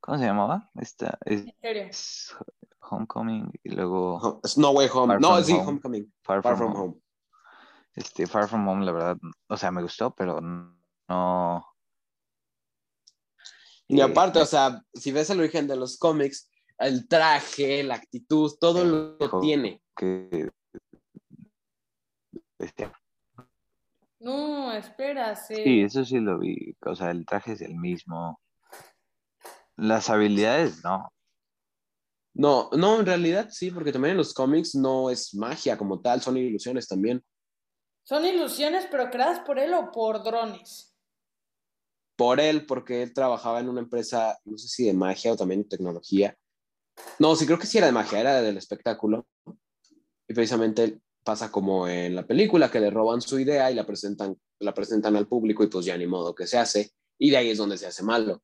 [0.00, 0.70] ¿Cómo se llamaba?
[0.74, 1.88] Esta es Misterio.
[2.80, 5.14] Homecoming y luego Ho- No Way Home.
[5.14, 5.64] Far No, sí, Home.
[5.64, 6.14] Homecoming.
[6.22, 6.90] Far, Far From, From Home.
[6.92, 7.00] Home.
[7.94, 9.16] Este, Far From Home, la verdad,
[9.48, 11.66] o sea, me gustó, pero no.
[13.86, 17.94] Y eh, aparte, o sea, si ves el origen de los cómics, el traje, la
[17.96, 19.40] actitud, todo lo Hijo.
[19.40, 19.80] tiene.
[19.96, 20.50] Que
[22.58, 22.90] este,
[24.20, 25.80] No, espera, sí, sí.
[25.82, 26.76] eso sí lo vi.
[26.86, 28.40] O sea, el traje es el mismo.
[29.76, 31.10] Las habilidades, no.
[32.32, 36.20] No, no, en realidad sí, porque también en los cómics no es magia como tal,
[36.20, 37.22] son ilusiones también.
[38.02, 40.96] Son ilusiones, pero creadas por él o por drones.
[42.16, 45.62] Por él, porque él trabajaba en una empresa, no sé si de magia o también
[45.62, 46.36] de tecnología.
[47.18, 49.26] No, sí, creo que sí era de magia, era del espectáculo.
[50.28, 54.36] Y precisamente pasa como en la película, que le roban su idea y la presentan,
[54.60, 56.90] la presentan al público y pues ya ni modo que se hace.
[57.18, 58.42] Y de ahí es donde se hace malo.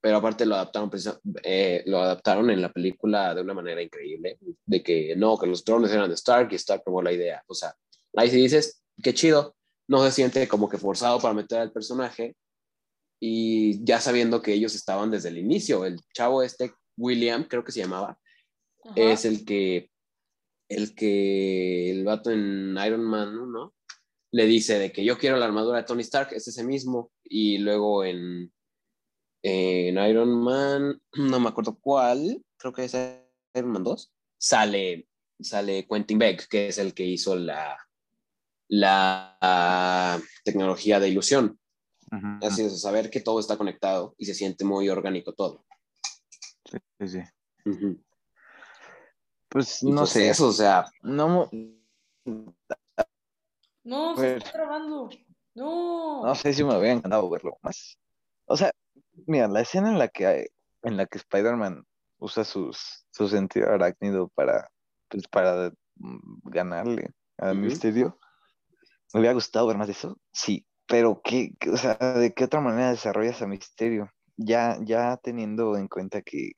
[0.00, 0.90] Pero aparte lo adaptaron,
[1.42, 5.64] eh, lo adaptaron en la película de una manera increíble, de que no, que los
[5.64, 7.42] drones eran de Stark y Stark tomó la idea.
[7.46, 7.74] O sea,
[8.14, 9.56] ahí sí dices, qué chido,
[9.88, 12.36] no se siente como que forzado para meter al personaje
[13.20, 15.84] y ya sabiendo que ellos estaban desde el inicio.
[15.84, 18.18] El chavo este, William, creo que se llamaba,
[18.84, 18.94] Ajá.
[18.96, 19.90] es el que,
[20.68, 23.74] el que el vato en Iron Man 1
[24.32, 27.58] le dice de que yo quiero la armadura de Tony Stark, es ese mismo, y
[27.58, 28.52] luego en,
[29.42, 32.94] en Iron Man, no me acuerdo cuál, creo que es
[33.54, 35.08] Iron Man 2, sale,
[35.40, 37.78] sale Quentin Beck, que es el que hizo la,
[38.68, 41.58] la tecnología de ilusión.
[42.40, 45.66] Así es, saber que todo está conectado y se siente muy orgánico todo.
[46.64, 47.20] sí, sí, sí.
[47.68, 48.00] Ujú.
[49.48, 50.28] Pues no pues sé.
[50.28, 51.48] Eso, o sea, No,
[53.84, 54.36] No, A se ver.
[54.38, 55.08] está trabando.
[55.54, 56.26] No.
[56.26, 57.96] no sé si me había encantado verlo más.
[58.46, 58.70] O sea,
[59.26, 60.46] mira, la escena en la que hay-
[60.82, 61.84] en la que Spider-Man
[62.18, 64.68] usa sus, su sentido arácnido para,
[65.08, 67.66] pues, para mm, ganarle al Ujú.
[67.66, 68.18] misterio.
[69.14, 70.18] ¿Me hubiera gustado ver más de eso?
[70.32, 74.10] Sí, pero ¿qué, qué- o sea, ¿de qué otra manera desarrollas a misterio?
[74.36, 76.52] Ya, ya teniendo en cuenta que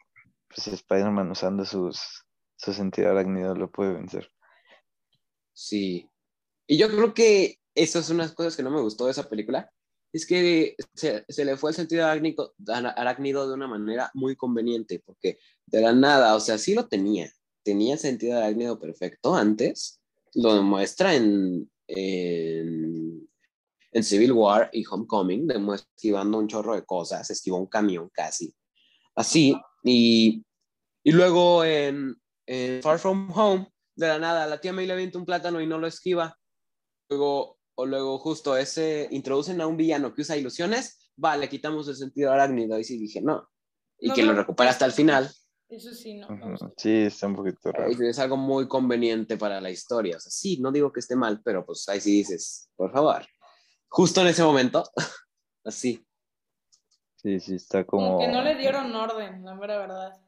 [0.49, 2.25] pues, Spider-Man usando sus,
[2.59, 4.31] su sentido arácnido lo puede vencer.
[5.53, 6.09] sí.
[6.71, 9.73] Y yo creo que eso es unas cosas que no me gustó de esa película.
[10.13, 15.01] Es que se, se le fue el sentido arácnido, arácnido de una manera muy conveniente,
[15.05, 17.33] porque de la nada, o sea, sí lo tenía.
[17.63, 19.99] Tenía sentido arácnido perfecto antes.
[20.35, 23.27] Lo demuestra en, en,
[23.93, 25.47] en Civil War y Homecoming.
[25.47, 27.31] Demuestra esquivando un chorro de cosas.
[27.31, 28.55] Esquivó un camión casi.
[29.15, 29.57] Así.
[29.85, 30.45] Y,
[31.03, 32.15] y luego en,
[32.49, 35.67] en Far From Home, de la nada, la tía May le avienta un plátano y
[35.67, 36.39] no lo esquiva.
[37.11, 41.89] Luego, o luego justo ese, introducen a un villano que usa ilusiones, va, le quitamos
[41.89, 42.79] el sentido arácnido.
[42.79, 43.49] Y sí dije, no.
[43.99, 45.31] Y No que lo recupera hasta el final.
[45.69, 46.29] Eso sí, no.
[46.79, 47.91] Sí, está un poquito raro.
[47.91, 50.17] Es algo muy conveniente para la historia.
[50.17, 53.27] O sea, sí, no digo que esté mal, pero pues ahí sí dices, por favor.
[53.89, 54.85] Justo en ese momento,
[55.65, 56.03] así.
[57.17, 58.19] Sí, sí, está Como como...
[58.21, 60.28] que no le dieron orden, la mera verdad.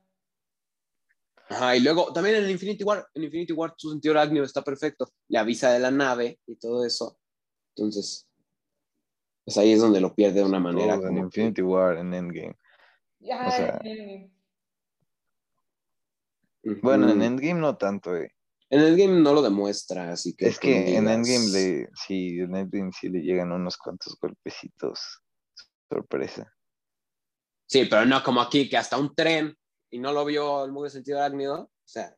[1.51, 5.13] Ajá, y luego también en Infinity War, en Infinity War su sentido arácnido está perfecto.
[5.29, 7.19] Le avisa de la nave y todo eso.
[7.75, 8.27] Entonces,
[9.45, 10.95] Pues ahí es donde lo pierde de una manera.
[10.95, 12.57] En como que- Infinity War, en Endgame.
[13.33, 13.81] Ajá, O sea,
[16.83, 17.23] Bueno, en.
[17.23, 18.33] Endgame no tanto, eh.
[18.69, 20.47] En Endgame no lo demuestra, así que.
[20.47, 25.01] Es que en Endgame le, sí, en Endgame sí le llegan unos cuantos golpecitos.
[25.89, 26.55] Sorpresa.
[27.67, 29.57] Sí, pero no como aquí, que hasta un tren
[29.91, 31.63] y no lo vio el mugre sentido arácnido.
[31.63, 32.17] O sea,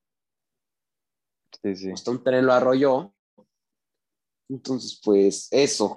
[1.63, 1.91] Sí, sí.
[1.91, 3.15] hasta un tren lo arrolló.
[4.49, 5.95] Entonces, pues eso,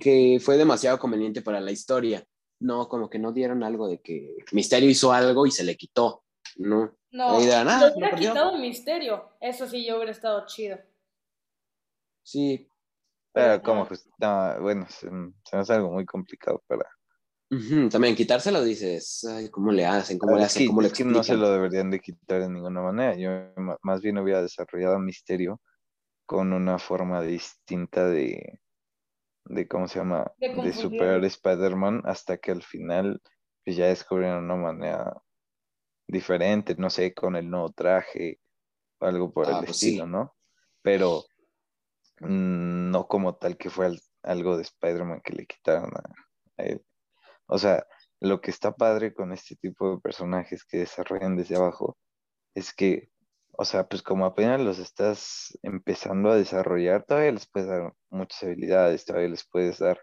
[0.00, 2.24] que fue demasiado conveniente para la historia.
[2.60, 6.24] No, como que no dieron algo de que Misterio hizo algo y se le quitó.
[6.56, 6.96] No.
[7.12, 9.30] no, lo hubiera quitado el misterio.
[9.40, 10.78] Eso sí, yo hubiera estado chido.
[12.24, 12.68] Sí.
[13.32, 16.88] Pero como pues, no, bueno, se, se me hace algo muy complicado para.
[17.90, 20.18] También quitárselo dices, ay, ¿cómo le hacen?
[20.18, 20.66] ¿Cómo le hacen?
[20.66, 21.40] ¿Cómo le que no se explican?
[21.40, 23.16] lo deberían de quitar de ninguna manera.
[23.16, 23.30] Yo
[23.82, 25.60] más bien hubiera desarrollado a Misterio
[26.26, 28.60] con una forma distinta de,
[29.46, 30.30] de ¿cómo se llama?
[30.40, 33.20] De superar a Spider-Man hasta que al final
[33.64, 35.16] pues ya descubrieron una manera
[36.06, 38.40] diferente, no sé, con el nuevo traje
[39.00, 39.92] o algo por Ah, el pues sí.
[39.92, 40.36] estilo, ¿no?
[40.82, 41.24] Pero
[42.20, 46.02] no como tal que fue al- algo de Spider-Man que le quitaron a,
[46.62, 46.84] a él.
[47.48, 47.86] O sea,
[48.20, 51.96] lo que está padre con este tipo de personajes que desarrollan desde abajo
[52.54, 53.10] es que,
[53.52, 58.42] o sea, pues como apenas los estás empezando a desarrollar, todavía les puedes dar muchas
[58.44, 60.00] habilidades, todavía les puedes dar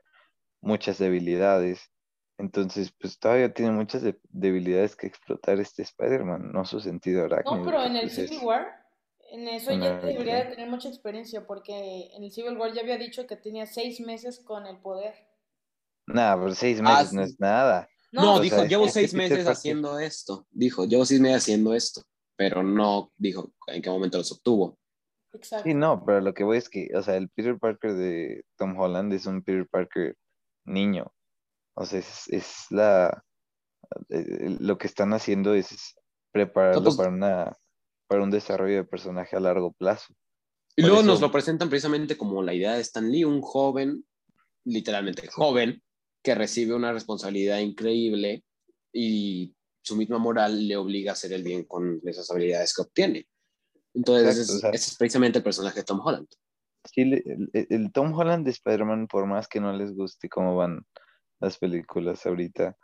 [0.62, 1.92] muchas debilidades.
[2.38, 7.58] Entonces, pues todavía tiene muchas de- debilidades que explotar este Spider-Man, no su sentido arácnido.
[7.60, 8.68] No, pero en el pues, es- Civil War,
[9.32, 12.98] en eso ya debería de tener mucha experiencia, porque en el Civil War ya había
[12.98, 15.14] dicho que tenía seis meses con el poder.
[16.08, 17.88] Nah, pero seis Ah, meses no es nada.
[18.12, 20.48] No, dijo, sea, llevo seis meses haciendo esto.
[20.52, 22.04] Dijo, llevo seis meses haciendo esto.
[22.38, 24.78] Pero no dijo en qué momento los obtuvo.
[25.34, 25.64] Exacto.
[25.68, 28.78] Sí, no, pero lo que voy es que, o sea, el Peter Parker de Tom
[28.80, 30.16] Holland es un Peter Parker
[30.66, 31.12] niño.
[31.76, 33.24] O sea, es, es la...
[34.10, 35.96] eh, Lo que están haciendo es
[36.32, 37.58] prepararlo No, pues- para una,
[38.08, 40.14] para un desarrollo de personaje a largo plazo.
[40.78, 44.06] Y luego eso- nos lo presentan precisamente como la idea de Stan Lee, un joven,
[44.66, 45.82] literalmente joven,
[46.26, 48.44] que recibe una responsabilidad increíble
[48.92, 49.54] y
[49.84, 53.28] su misma moral le obliga a hacer el bien con esas habilidades que obtiene.
[53.94, 56.28] Entonces, Exacto, o es, sea- ese es precisamente el personaje de Tom Holland.
[56.84, 60.28] Sí, le- el, el- el Tom Holland de Spider-Man, por más que no les guste
[60.28, 60.84] cómo van
[61.40, 62.76] las películas ahorita,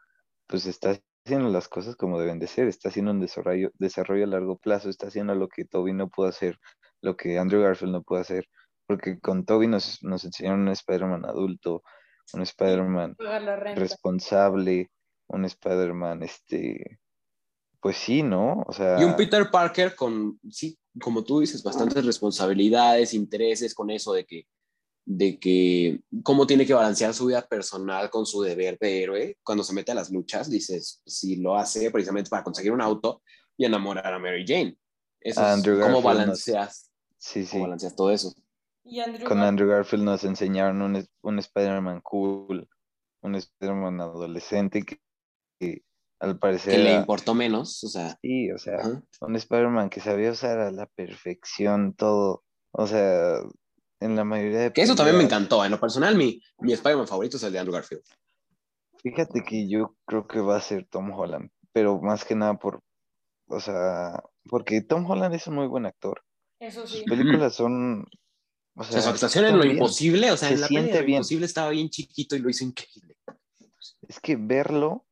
[0.47, 4.27] pues está haciendo las cosas como deben de ser, está haciendo un desarrollo, desarrollo a
[4.27, 6.59] largo plazo, está haciendo lo que Toby no pudo hacer,
[7.01, 8.47] lo que Andrew Garfield no pudo hacer,
[8.87, 11.81] porque con Toby nos, nos enseñaron un Spider-Man adulto,
[12.33, 13.15] un Spider-Man
[13.75, 14.89] responsable,
[15.27, 16.99] un Spider-Man, este,
[17.79, 18.63] pues sí, ¿no?
[18.67, 23.89] O sea, Y un Peter Parker con, sí, como tú dices, bastantes responsabilidades, intereses con
[23.89, 24.47] eso de que,
[25.05, 29.37] de que cómo tiene que balancear su vida personal con su deber de héroe.
[29.43, 33.23] Cuando se mete a las luchas, dices, si lo hace precisamente para conseguir un auto
[33.57, 34.77] y enamorar a Mary Jane.
[35.19, 37.51] Eso es cómo balanceas, sí, sí.
[37.51, 38.33] cómo balanceas todo eso.
[38.83, 42.67] Y Andrew Con Andrew Garfield nos enseñaron un, un Spider-Man cool,
[43.21, 44.99] un Spider-Man adolescente que,
[45.59, 45.83] que
[46.19, 48.79] al parecer Que le importó menos, o sea, sí, o sea,
[49.21, 53.39] un Spider-Man que sabía usar a la perfección todo, o sea,
[53.99, 55.63] en la mayoría de que eso también me encantó.
[55.63, 58.03] En lo personal, mi, mi Spider-Man favorito es el de Andrew Garfield.
[58.97, 62.81] Fíjate que yo creo que va a ser Tom Holland, pero más que nada por,
[63.47, 66.23] o sea, porque Tom Holland es un muy buen actor.
[66.59, 67.05] Eso Sus sí.
[67.05, 68.05] películas son,
[68.75, 69.75] o O sea, su sea, actuación en lo bien.
[69.77, 71.17] imposible, o sea, Se en la peli de siente lo bien.
[71.17, 73.17] imposible estaba bien chiquito y lo hizo increíble.
[74.07, 75.05] Es que verlo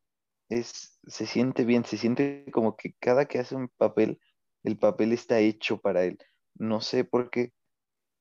[0.50, 4.20] es, se siente bien, se siente como que cada que hace un papel,
[4.64, 6.18] el papel está hecho para él.
[6.56, 7.54] No sé por qué.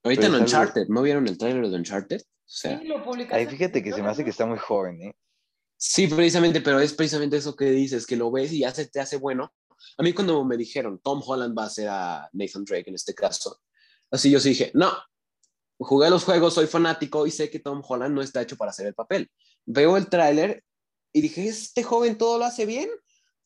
[0.04, 2.20] Ahorita en es algo- Uncharted, ¿no vieron el tráiler de Uncharted?
[2.20, 5.16] O sea, Sí, lo en fíjate que se me hace que está muy joven, ¿eh?
[5.76, 9.00] sí, precisamente, pero es precisamente eso que dices, que lo ves y ya se te
[9.00, 9.52] hace bueno.
[9.96, 13.14] A mí cuando me dijeron, Tom Holland va a ser a Nathan Drake en este
[13.14, 13.60] caso,
[14.10, 14.90] así yo sí dije, no,
[15.78, 18.86] jugué los juegos, soy fanático y sé que Tom Holland no está hecho para hacer
[18.86, 19.30] el papel.
[19.64, 20.64] Veo el tráiler
[21.12, 22.88] y dije, este joven todo lo hace bien,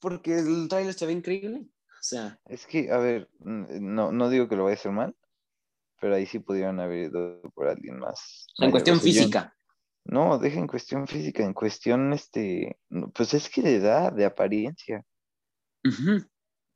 [0.01, 1.61] porque el tráiler se ve increíble.
[1.64, 3.64] O sea, Es que, a ver, mm,
[3.95, 5.14] no, no digo que lo vaya a hacer mal,
[6.01, 8.47] pero ahí sí pudieron haber ido por alguien más.
[8.59, 8.72] en mayor.
[8.72, 9.57] cuestión O sea, yo- física.
[10.05, 12.76] No, deja en cuestión física, en cuestión, este,
[13.14, 15.05] pues es que de edad, de apariencia.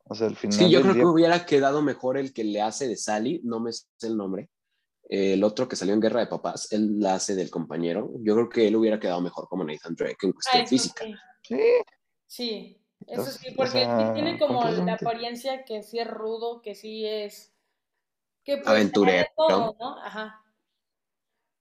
[0.04, 2.62] O sea, al final Sí, yo creo día, que hubiera quedado mejor el que le
[2.62, 4.48] hace de Sally, no me sé el nombre.
[5.08, 8.10] El otro que salió en Guerra de Papás, él la hace del compañero.
[8.20, 11.04] Yo creo que él hubiera quedado mejor como Nathan Drake en Ah, cuestión eso física.
[11.04, 11.14] sí.
[11.42, 11.56] sí,
[12.28, 16.60] Sí, eso O- sí, o porque sea, tiene como la apariencia que sí es rudo,
[16.60, 17.52] que sí es...
[18.44, 19.26] Que pues, Aventurero.
[19.36, 19.98] todo, ¿no?
[20.02, 20.42] Ajá.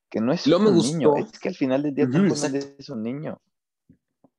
[0.09, 1.25] que no es me un niño, gustó.
[1.33, 2.57] es que al final del día exacto.
[2.79, 3.39] es un niño.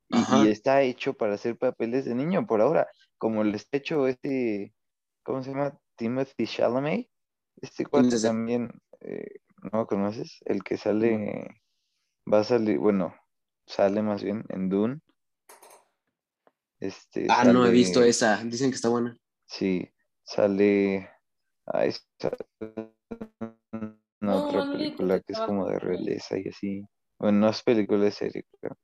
[0.09, 2.87] Y, está hecho para hacer papeles de niño por ahora,
[3.17, 4.73] como el está hecho este,
[5.23, 5.77] ¿cómo se llama?
[5.97, 7.09] Timothy Chalamet.
[7.61, 8.71] Este cuate también,
[9.01, 10.39] eh, ¿no lo conoces?
[10.45, 11.61] El que sale,
[12.31, 13.15] va a salir, bueno,
[13.65, 15.01] sale más bien en Dune.
[16.79, 18.43] Este, Ah, no he visto esa.
[18.43, 19.17] Dicen que está buena.
[19.45, 19.89] Sí,
[20.23, 21.09] sale.
[21.65, 22.37] Ay, sale
[24.21, 26.85] No, otra película que es como de realeza y así.
[27.19, 28.77] Bueno, no es película, es serie, creo.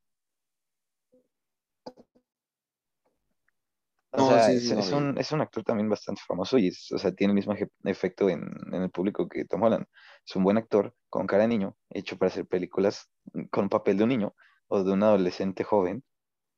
[4.15, 6.91] O No, sea, sí, es, sí, un, es un actor también bastante famoso y es,
[6.91, 9.85] o sea, tiene el mismo efecto en, en el público que Tom Holland.
[10.25, 13.09] Es un buen actor con cara de niño, hecho para hacer películas
[13.51, 14.35] con papel de un niño
[14.67, 16.03] o de un adolescente joven.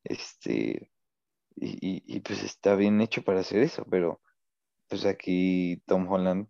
[0.04, 0.90] Este,
[1.56, 4.20] y, y, y, pues está bien hecho para hacer eso, pero
[4.88, 6.48] pues aquí Tom Holland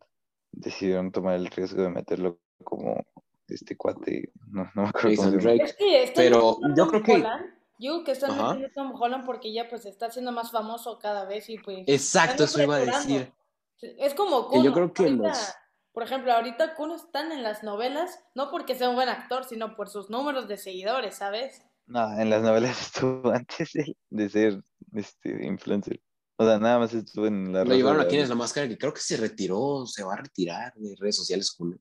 [0.52, 3.06] decidieron tomar el riesgo de meterlo como
[3.48, 5.38] este cuate, no, no me acuerdo.
[5.62, 7.55] Es que Pero yo creo que- Holland.
[7.78, 8.54] Yo creo que están Ajá.
[8.54, 11.84] metiendo a Tom Holland porque ya pues está siendo más famoso cada vez y pues
[11.86, 13.32] Exacto, eso iba a decir.
[13.80, 14.72] Es como Que yo Kun.
[14.72, 15.54] creo que ahorita, los-
[15.92, 19.76] por ejemplo, ahorita Kun están en las novelas, no porque sea un buen actor, sino
[19.76, 21.62] por sus números de seguidores, ¿sabes?
[21.86, 24.60] No, en las novelas estuvo antes de, de ser
[24.94, 26.00] este influencer.
[26.38, 28.92] O sea, nada más estuvo en la Lo llevaron aquí en la máscara que creo
[28.92, 31.78] que se retiró, se va a retirar de redes sociales con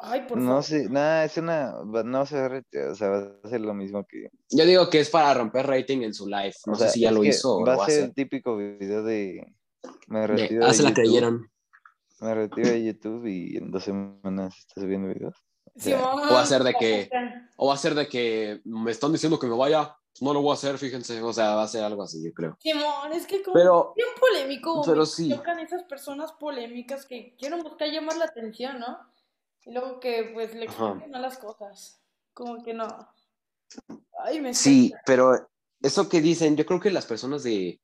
[0.00, 0.62] Ay, por No favor.
[0.64, 3.74] sé, nada, es una, va- no se va a o sea, va a hacer lo
[3.74, 6.52] mismo que, Yo digo que es para romper rating en su live.
[6.66, 8.14] No o sea, sé si ya lo hizo o va va a a ser el
[8.14, 9.46] típico video de,
[10.08, 11.50] me De, retiro ah, de se la YouTube, creyeron.
[12.20, 15.36] me retiro de YouTube y en dos semanas está subiendo videos.
[15.74, 17.10] O sea, Simón, o hacer de que-.
[17.56, 19.96] O va a ser de que me están diciendo que me vaya.
[20.22, 21.20] No lo voy a hacer, fíjense.
[21.22, 22.56] O sea, va a ser algo así, yo creo.
[22.60, 25.28] Simón, es que como Pero, bien polémico, pero me sí.
[25.30, 28.98] chocan esas personas polémicas que quieren buscar llamar la atención, ¿no?
[29.66, 32.00] Y luego que pues le expliquen a las cosas.
[32.32, 32.86] Como que no.
[34.24, 35.48] Ay, me sí, pero
[35.82, 37.80] eso que dicen, yo creo que las personas de,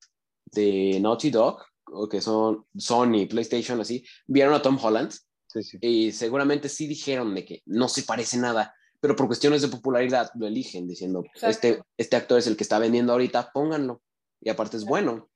[0.46, 5.12] de Naughty Dog, o que son Sony, PlayStation, así, vieron a Tom Holland
[5.48, 5.78] sí, sí.
[5.80, 10.30] y seguramente sí dijeron de que no se parece nada, pero por cuestiones de popularidad
[10.36, 11.48] lo eligen, diciendo, Exacto.
[11.48, 14.00] este, este actor es el que está vendiendo ahorita, pónganlo.
[14.40, 15.28] Y aparte es bueno.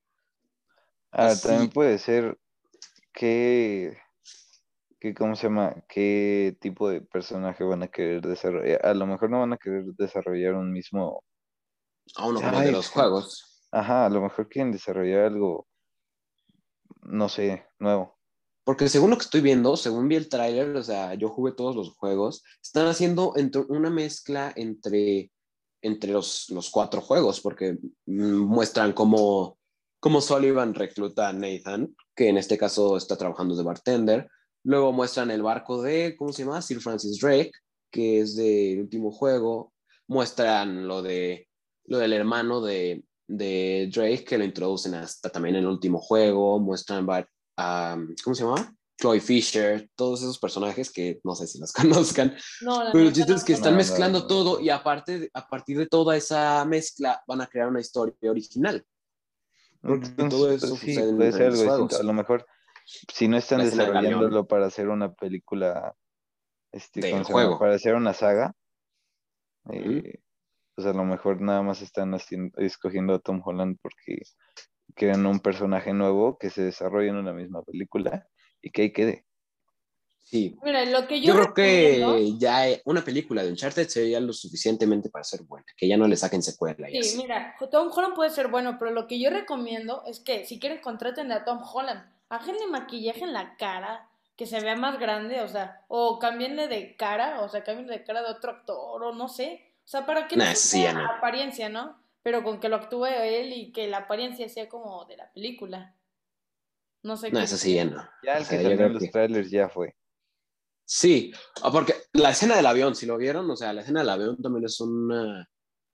[1.10, 1.48] Así.
[1.48, 2.38] también puede ser
[3.12, 3.96] qué,
[4.98, 5.74] qué, ¿cómo se llama?
[5.88, 8.84] ¿Qué tipo de personaje van a querer desarrollar?
[8.84, 11.22] A lo mejor no van a querer desarrollar un mismo,
[12.16, 13.68] A uno como de los juegos.
[13.70, 15.66] ajá, a lo mejor quieren desarrollar algo,
[17.02, 18.16] no sé, nuevo.
[18.64, 21.76] Porque según lo que estoy viendo, según vi el tráiler, o sea, yo jugué todos
[21.76, 25.30] los juegos, están haciendo entre- una mezcla entre,
[25.82, 29.58] entre los, los cuatro juegos, porque muestran cómo,
[30.00, 34.28] cómo Sullivan recluta a Nathan, que en este caso está trabajando de bartender.
[34.66, 36.60] Luego muestran el barco de, ¿cómo se llama?
[36.60, 37.52] Sir Francis Drake,
[37.88, 39.72] que es del último juego.
[40.08, 41.48] Muestran lo, de,
[41.84, 46.58] lo del hermano de, de Drake, que lo introducen hasta también en el último juego.
[46.58, 47.06] Muestran
[47.56, 48.74] a, ¿cómo se llama?
[49.00, 53.10] Chloe Fisher, todos esos personajes que no sé si los conozcan, No, la pero el
[53.10, 53.36] neta chiste no.
[53.36, 54.26] es que están No, no, mezclando no.
[54.26, 58.84] todo y aparte, a partir de toda esa mezcla van a crear una historia original.
[59.80, 62.00] Porque todo eso pues, sí, sucede en ser los juegos.
[62.00, 62.44] A lo mejor,
[62.86, 65.94] si no están del desarrollándolo para hacer una película,
[66.72, 67.42] este, Del ¿cómo se llama?
[67.44, 67.58] juego.
[67.58, 68.54] Para hacer una saga,
[69.72, 70.20] eh,
[70.74, 74.22] pues a lo mejor nada más están haciendo, escogiendo a Tom Holland porque
[74.94, 78.26] quieren un personaje nuevo que se desarrolle en una misma película
[78.62, 79.26] y que ahí quede.
[80.22, 80.58] Sí.
[80.62, 84.32] Mira, lo que yo, Yo creo recomiendo- que ya una película de Uncharted sería lo
[84.32, 87.16] suficientemente para ser buena, que ya no le saquen secuela y Sí, así.
[87.18, 90.80] mira, Tom Holland puede ser bueno, pero lo que yo recomiendo es que si quieren
[90.80, 95.48] contraten a Tom Holland, háganle maquillaje en la cara, que se vea más grande, o
[95.48, 99.28] sea, o cámbienle de cara, o sea, cámbienle de cara de otro actor, o no
[99.28, 101.06] sé, o sea, para que no Nah, se eso sí vea ya no.
[101.10, 102.02] apariencia, ¿no?
[102.22, 105.94] Pero con que lo actúe él y que la apariencia sea como de la película.
[107.02, 108.02] No sé No, qué eso sí ya no.
[108.24, 109.94] Ya el O sea, que salió en los que- trailers ya fue.
[110.84, 114.10] Sí, ah, porque la escena del avión, si lo vieron, o sea, la escena del
[114.10, 115.48] avión también es una,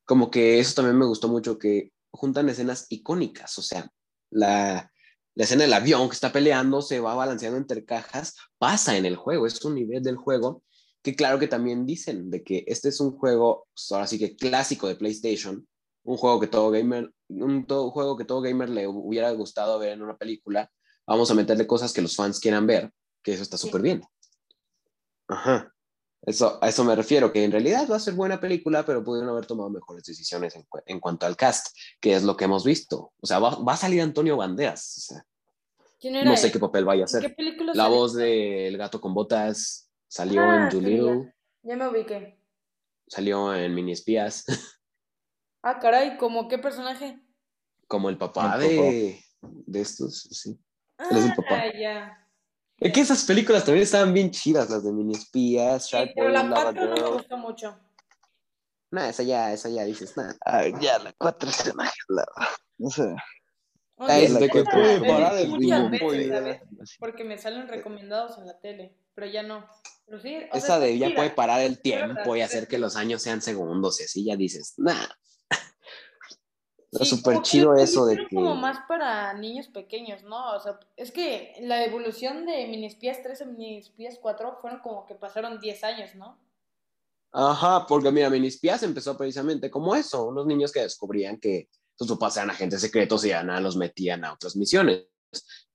[0.04, 3.88] como que eso también me gustó mucho, que juntan escenas icónicas, o sea,
[4.30, 4.91] la,
[5.34, 9.16] la escena del avión que está peleando, se va balanceando entre cajas, pasa en el
[9.16, 10.62] juego, es un nivel del juego,
[11.02, 14.36] que claro que también dicen de que este es un juego, pues, ahora sí que
[14.36, 15.66] clásico de PlayStation,
[16.04, 19.92] un juego que todo gamer, un todo, juego que todo gamer le hubiera gustado ver
[19.92, 20.70] en una película,
[21.06, 24.02] vamos a meterle cosas que los fans quieran ver, que eso está súper bien.
[25.28, 25.71] Ajá.
[26.24, 29.30] Eso, a eso me refiero, que en realidad va a ser buena película, pero pudieron
[29.30, 33.12] haber tomado mejores decisiones en, en cuanto al cast, que es lo que hemos visto.
[33.20, 34.98] O sea, va, va a salir Antonio Banderas.
[34.98, 35.26] O sea,
[36.00, 36.52] ¿Quién era no sé él?
[36.52, 37.34] qué papel vaya a ¿En qué hacer.
[37.36, 37.96] película La salió?
[37.98, 41.34] voz del gato con botas salió Ah, en Doolittle.
[41.62, 42.38] Ya me ubiqué.
[43.08, 44.44] Salió en Mini Espías,
[45.64, 47.20] Ah, caray, ¿cómo qué personaje?
[47.88, 50.58] como el papá El de, de estos, sí.
[51.10, 51.62] Él es el papá.
[51.64, 52.21] Ah, ya.
[52.82, 56.26] Es que esas películas también estaban bien chidas, las de Mini Espías, Sí, Shark pero
[56.26, 57.78] Boy, la Lava 4 no me gustó mucho.
[58.90, 60.36] Nah, esa ya, esa ya dices, nada.
[60.44, 62.48] Ah, ya, la cuatro es una jalada.
[62.78, 63.14] No sé.
[63.94, 66.30] Oye, es de que la he parar el tiempo y-.
[66.98, 69.64] Porque me salen recomendados en la tele, pero ya no.
[70.04, 72.68] Pero sí, o sea, Esa de está ya puede parar el tiempo y hacer sí.
[72.68, 75.06] que los años sean segundos y así ya dices, nah.
[76.92, 78.36] Está Sí, súper como que chido eso de que...
[78.36, 80.54] como más para niños pequeños, ¿no?
[80.54, 84.80] O sea, es que la evolución de Mini Espías 3 a Mini Espías 4 fueron
[84.80, 86.38] como que pasaron 10 años, ¿no?
[87.32, 92.08] Ajá, porque mira, Mini Espías empezó precisamente como eso, unos niños que descubrían que sus
[92.08, 95.06] papás eran agentes secretos y ya nada los metían a otras misiones,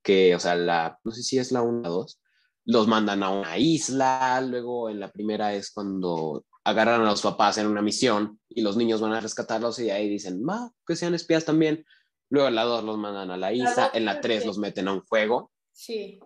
[0.02, 2.20] que, o sea, la, no sé si es la 1 o 2,
[2.66, 7.58] los mandan a una isla, luego en la primera es cuando agarran a los papás
[7.58, 10.96] en una misión y los niños van a rescatarlos y de ahí dicen, va, que
[10.96, 11.84] sean espías también.
[12.30, 14.46] Luego en la 2 los mandan a la isla, dos en la creo 3 que-
[14.46, 16.20] los meten a un juego, Sí.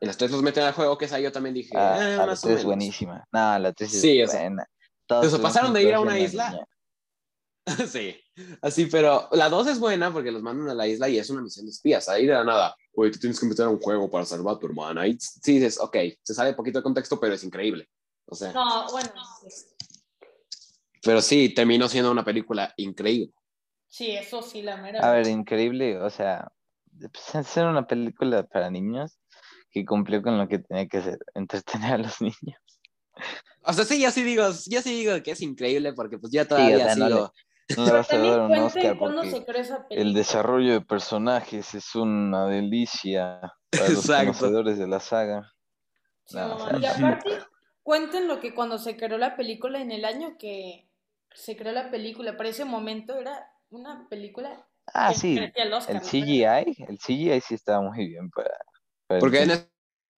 [0.00, 2.26] en las 3 los meten al juego, que esa yo también dije, Ah, "Eh, la
[2.26, 2.64] más o 3 es menos".
[2.64, 3.24] buenísima.
[3.32, 4.66] No, la 3 es Sí, o sea, buena.
[5.06, 6.66] Todos o sea, pasaron de ir a una isla.
[7.88, 8.14] Sí,
[8.62, 11.42] así, pero la 2 es buena porque los mandan a la isla y es una
[11.42, 12.08] misión de espías.
[12.08, 14.58] Ahí de la nada, oye, tú tienes que meter a un juego para salvar a
[14.58, 15.00] tu hermana.
[15.02, 17.88] Ahí sí dices, ok, se sale poquito de contexto, pero es increíble.
[18.26, 19.10] O sea, No, bueno,
[21.02, 23.32] pero sí, terminó siendo una película increíble.
[23.88, 25.00] sí, eso sí, la mera.
[25.06, 26.48] A ver, increíble, o sea,
[26.98, 29.18] pues, hacer una película para niños
[29.70, 32.60] que cumplió con lo que tenía que hacer, entretener a los niños.
[33.62, 36.44] O sea, sí, yo sí digo, yo sí digo que es increíble porque pues ya
[36.46, 37.32] todavía sea, no sigo.
[37.76, 40.72] No le vas a También dar un Oscar cuándo porque se creó esa el desarrollo
[40.72, 44.26] de personajes es una delicia para los Exacto.
[44.38, 45.52] conocedores de la saga.
[46.26, 47.30] Sí, No, o sea, Y aparte,
[47.86, 50.90] cuenten lo que cuando se creó la película, en el año que
[51.32, 55.94] se creó la película, para ese momento era una película Ah, que sí, el Oscar.
[55.94, 56.08] el ¿no?
[56.08, 58.50] CGI, el CGI sí estaba muy bien para...
[59.06, 59.50] para el Porque en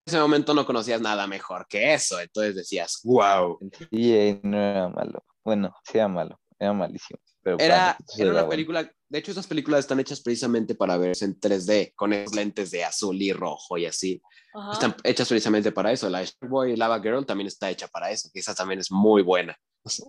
[0.06, 2.18] ese momento no conocías nada mejor que eso.
[2.18, 3.58] Entonces decías, wow.
[3.60, 5.22] El CGI no era malo.
[5.44, 7.20] Bueno, sí era malo, era malísimo.
[7.42, 8.48] Pero Era, era una bueno.
[8.48, 12.70] película, de hecho esas películas están hechas precisamente para verse en 3D, con esos lentes
[12.70, 14.20] de azul y rojo y así.
[14.54, 14.72] Ajá.
[14.72, 16.08] Están hechas precisamente para eso.
[16.10, 19.56] La Boy Lava Girl también está hecha para eso, que esa también es muy buena.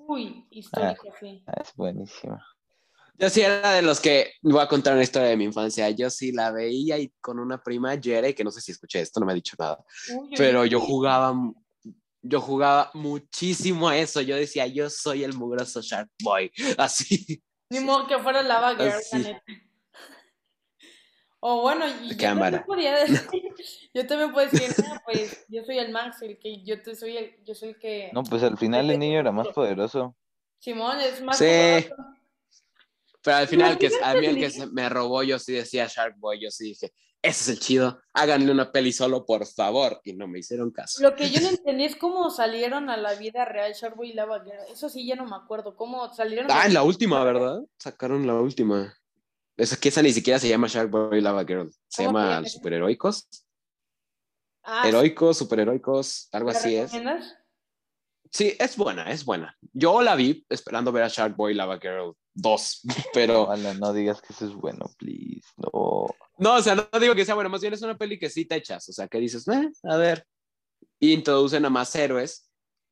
[0.08, 1.44] Uy, histórica, sí.
[1.48, 2.46] Ah, es buenísima.
[3.20, 6.10] Yo sí era de los que, voy a contar una historia de mi infancia, yo
[6.10, 9.26] sí la veía y con una prima, Jere, que no sé si escuché esto, no
[9.26, 11.36] me ha dicho nada, Uy, uy, pero yo jugaba,
[12.22, 17.42] yo jugaba muchísimo a eso, yo decía, yo soy el mugroso Shark Boy, así.
[17.72, 19.44] Ni modo que fuera Lava Girl, la neta.
[21.42, 23.22] O bueno, y yo también podía decir,
[23.94, 27.16] yo también puedo decir, "Ah, pues yo soy el Max, el que yo te soy
[27.16, 30.18] el, yo soy el que No, pues al final el niño era más poderoso.
[30.60, 31.46] Simón es más Sí.
[31.46, 31.96] poderoso.
[33.22, 36.18] Pero al final, que a mí el que se me robó, yo sí decía Shark
[36.18, 36.92] Boy, yo sí dije,
[37.22, 41.02] ese es el chido, háganle una peli solo, por favor, y no me hicieron caso.
[41.02, 44.44] Lo que yo no entendí es cómo salieron a la vida real Sharkboy y Lava
[44.44, 44.60] Girl.
[44.72, 45.76] Eso sí ya no me acuerdo.
[45.76, 46.48] ¿Cómo salieron?
[46.50, 47.60] Ah, en la última, ¿verdad?
[47.78, 48.94] Sacaron la última.
[49.58, 51.70] Esa que esa ni siquiera se llama Shark Boy Lava Girl.
[51.90, 52.48] Se ¿Cómo se llama?
[52.48, 53.28] Superheroicos.
[54.64, 56.92] Ah, Heroicos, superheroicos, algo ¿la así es.
[56.92, 57.36] recomiendas?
[58.32, 59.58] Sí, es buena, es buena.
[59.74, 62.82] Yo la vi esperando ver a Shark Boy Lava Girl 2,
[63.14, 65.48] pero Ojalá no digas que eso es bueno, please.
[65.58, 66.08] No.
[66.38, 68.46] no, o sea, no digo que sea buena, más bien es una peli que sí
[68.46, 70.26] te echas, o sea, que dices, eh, a ver,
[71.00, 72.46] y introducen a más héroes.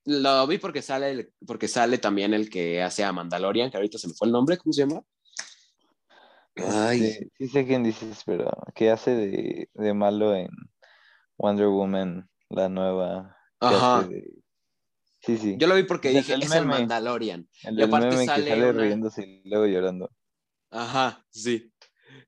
[0.05, 3.97] Lo vi porque sale, el- porque sale también el que hace a Mandalorian, que ahorita
[3.97, 5.01] se me fue el nombre, ¿cómo se llama?
[6.55, 7.03] Ay.
[7.07, 10.49] Este, sí sé quién dices, pero ¿qué hace de, de malo en
[11.37, 13.37] Wonder Woman, la nueva?
[13.59, 14.03] ¿Qué Ajá.
[14.07, 14.31] de-
[15.28, 15.55] Sí, sí.
[15.59, 16.65] Yo lo vi porque el dije, del es el.
[16.65, 17.47] Mandalorian.
[17.63, 20.09] el y aparte meme sale que sale una- riéndose y luego llorando.
[20.71, 21.71] Ajá, sí.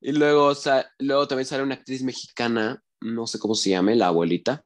[0.01, 0.51] Y luego,
[0.99, 4.65] luego también sale una actriz mexicana, no sé cómo se llame, la abuelita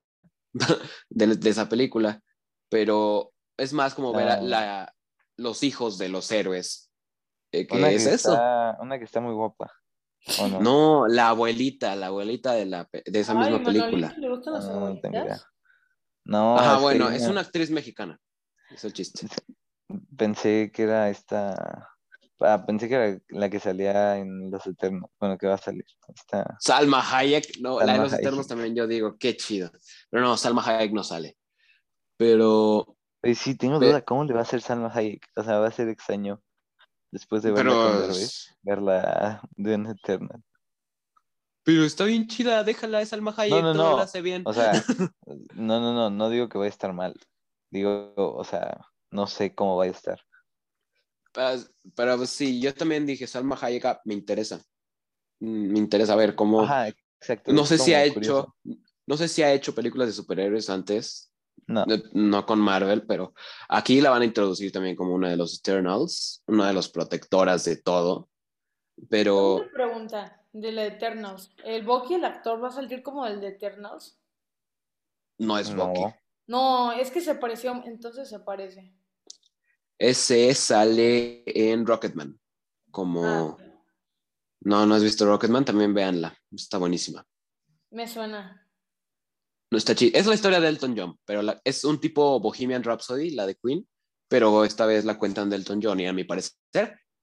[1.10, 2.22] de, de esa película,
[2.70, 4.94] pero es más como ver a la,
[5.38, 6.90] los hijos de los héroes.
[7.52, 8.34] Eh, ¿Qué Una es que eso?
[8.34, 9.72] Está, una que está muy guapa.
[10.40, 10.60] ¿o no?
[10.60, 14.16] No, la abuelita, la abuelita de, la, pe- de esa Ay, misma película.
[14.18, 15.50] ¿le gustan las Ah,
[16.26, 18.20] no Ajá, bueno, es una actriz mexicana.
[18.74, 19.28] Es el chiste.
[20.18, 21.90] Pensé que era esta.
[22.40, 25.10] Ah, pensé que era la que salía en Los Eternos.
[25.20, 25.86] Bueno, que va a salir.
[26.14, 26.58] Esta...
[26.60, 28.48] Salma Hayek, no, la de Salma los Eternos Hayek.
[28.50, 29.72] también yo digo, qué chido.
[30.10, 31.38] Pero no, Salma Hayek no sale.
[32.18, 35.26] Pero Oye, sí, tengo duda, ¿cómo le va a hacer Salma Hayek?
[35.36, 36.42] O sea, va a ser extraño
[37.10, 40.44] después de verla Pero, Derbez, verla de un Eternal.
[41.64, 43.92] pero está bien chida, déjala, es Salma Hayek, no, todo no.
[43.92, 44.44] lo hace bien.
[44.46, 44.74] O sea,
[45.56, 47.14] no, no, no, no digo que vaya a estar mal.
[47.74, 50.22] Digo, o sea, no sé cómo va a estar.
[51.34, 51.64] Pero,
[51.96, 54.62] pero pues, sí, yo también dije, Salma Hayek ah, me interesa.
[55.40, 56.62] Mm, Me interesa ver cómo...
[56.62, 57.52] Ajá, exacto.
[57.52, 58.54] no sé si ha curioso.
[58.64, 58.78] hecho...
[59.08, 61.34] No sé si ha hecho películas de superhéroes antes,
[61.66, 63.34] No, no, con Marvel, pero
[63.68, 67.66] aquí la van a introducir también como una de los Eternals, una de los protectoras
[67.66, 68.30] de todo.
[69.10, 71.50] Pero Una pregunta de la Eternals.
[71.66, 74.20] ¿El Bucky, el actor, va a salir como el de Eternals?
[75.40, 75.88] no es no.
[75.88, 76.14] Bucky.
[76.48, 78.94] No, es que se pareció, entonces se parece.
[79.98, 82.40] Ese sale en Rocketman.
[82.92, 83.26] Como.
[83.26, 83.58] Ah,
[84.62, 86.38] No, no has visto Rocketman, también véanla.
[86.52, 87.26] Está buenísima.
[87.92, 88.60] me suena.
[89.72, 90.18] No está chida.
[90.18, 93.56] Es la historia de Elton John, pero la- es un tipo Bohemian Rhapsody, la de
[93.56, 93.88] Queen,
[94.28, 96.54] pero esta vez la cuentan de Elton John y a mi parecer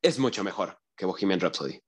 [0.02, 1.80] es mucho mejor que Bohemian Rhapsody.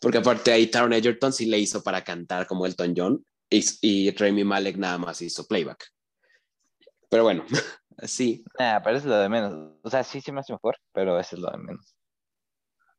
[0.00, 4.10] Porque aparte ahí Taron Egerton sí le hizo para cantar como Elton John y, y
[4.12, 5.86] Rami Malek nada más hizo playback.
[7.08, 7.44] Pero bueno,
[8.02, 8.44] sí.
[8.58, 9.74] Nah, pero es lo de menos.
[9.82, 11.94] O sea, sí se me hace mejor, pero eso es lo de menos.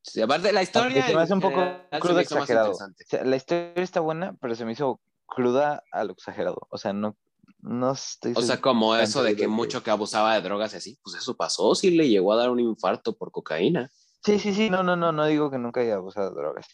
[0.02, 2.70] Sí, aparte la historia se me hace un poco general más exagerado.
[2.70, 6.66] O sea, la historia está buena, pero se me hizo cruda a lo exagerado.
[6.70, 7.16] O sea, no,
[7.58, 10.98] no estoy O sea, como eso de que mucho que abusaba de drogas y así,
[11.02, 13.90] pues eso pasó, sí le llegó a dar un infarto por cocaína.
[14.24, 16.66] Sí, sí, sí, no, no, no, no digo que nunca haya abusado de drogas.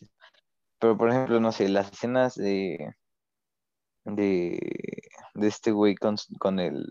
[0.79, 2.95] Pero, por ejemplo, no sé, las escenas de,
[4.05, 4.59] de,
[5.35, 6.87] de este güey con, con el,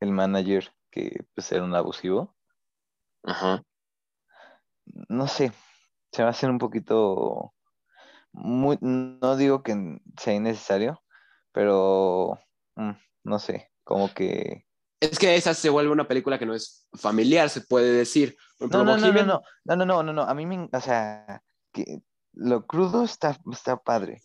[0.00, 2.34] el manager que pues era un abusivo,
[3.22, 3.62] Ajá.
[5.08, 5.52] no sé,
[6.12, 7.54] se me hacen un poquito,
[8.32, 11.02] muy, no digo que sea innecesario,
[11.52, 12.38] pero
[12.76, 12.92] mm,
[13.24, 14.66] no sé, como que...
[15.00, 18.36] Es que esa se vuelve una película que no es familiar, se puede decir.
[18.58, 19.24] No, no, no, no, no,
[19.64, 21.42] no, no, no, no, no, a mí me, o sea,
[21.72, 22.02] que
[22.34, 24.20] lo crudo está, está padre,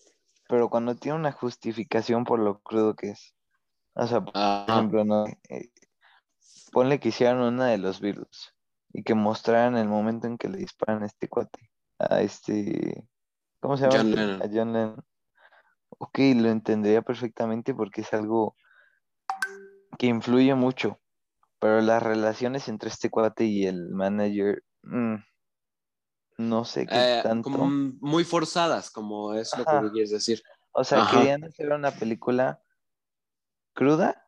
[0.50, 3.35] pero cuando tiene una justificación por lo crudo que es,
[3.96, 4.74] o sea, por Ajá.
[4.74, 5.70] ejemplo, no, Eh,
[6.72, 8.54] ponle que hicieran una de los Beatles
[8.92, 13.08] y que mostraran el momento en que le disparan a este cuate, a este,
[13.62, 13.98] ¿cómo se llama?
[13.98, 14.12] John?
[14.12, 14.42] Lennon.
[14.42, 15.06] A John Lennon.
[15.98, 18.56] Ok, lo entendería perfectamente porque es algo
[19.98, 21.00] que influye mucho,
[21.60, 25.16] pero las relaciones entre este cuate y el manager, mm,
[26.38, 27.50] no sé qué Eh, tanto.
[27.50, 27.70] como
[28.02, 30.42] muy forzadas, como es lo que quieres decir.
[30.74, 31.10] O sea, Ajá.
[31.12, 32.60] querían hacer una película
[33.76, 34.28] cruda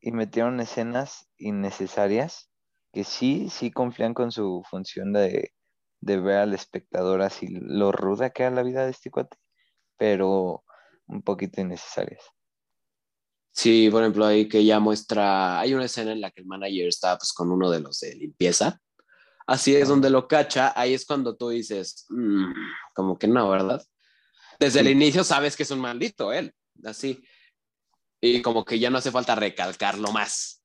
[0.00, 2.50] y metieron escenas innecesarias
[2.92, 5.54] que sí, sí cumplían con su función de,
[6.00, 9.38] de ver al espectador así lo ruda que era la vida de este cuate,
[9.96, 10.64] pero
[11.06, 12.22] un poquito innecesarias.
[13.54, 16.88] Sí, por ejemplo, ahí que ya muestra, hay una escena en la que el manager
[16.88, 18.80] está pues con uno de los de limpieza.
[19.46, 22.52] Así es donde lo cacha, ahí es cuando tú dices, "Mm,
[22.94, 23.84] como que no, ¿verdad?
[24.58, 26.54] Desde el inicio sabes que es un maldito él,
[26.84, 27.22] así.
[28.24, 30.62] Y como que ya no hace falta recalcarlo más.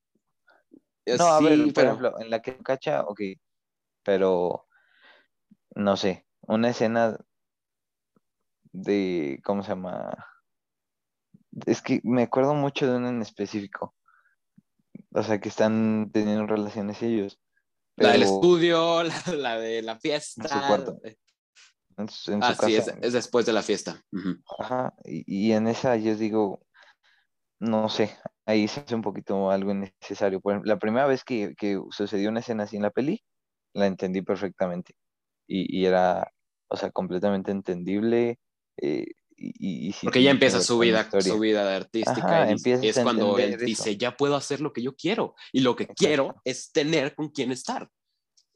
[1.17, 3.19] No, a Sí, ver, por pero- ejemplo, en la que cacha, ok,
[4.03, 4.67] pero
[5.75, 7.17] no sé, una escena
[8.71, 10.15] de, ¿cómo se llama?
[11.65, 13.95] Es que me acuerdo mucho de una en específico.
[15.13, 17.39] O sea, que están teniendo relaciones ellos.
[17.95, 20.43] La del estudio, la, la de la fiesta.
[20.43, 20.99] En su cuarto.
[21.97, 22.99] en su, en su Ah, sí, es, casa.
[23.01, 24.03] es después de la fiesta.
[24.59, 26.61] Ajá, y, y en esa yo digo,
[27.59, 30.39] no sé, ahí se hace un poquito algo innecesario.
[30.39, 33.23] Por ejemplo, la primera vez que, que sucedió una escena así en la peli,
[33.73, 34.93] la entendí perfectamente.
[35.47, 36.31] Y, y era,
[36.69, 38.39] o sea, completamente entendible.
[38.81, 39.05] eh,
[39.39, 42.43] y, Porque ya empieza su vida, su vida de artística.
[42.43, 43.65] Ajá, y es cuando él eso.
[43.65, 45.35] dice, ya puedo hacer lo que yo quiero.
[45.53, 46.05] Y lo que Exacto.
[46.05, 47.87] quiero es tener con quién estar.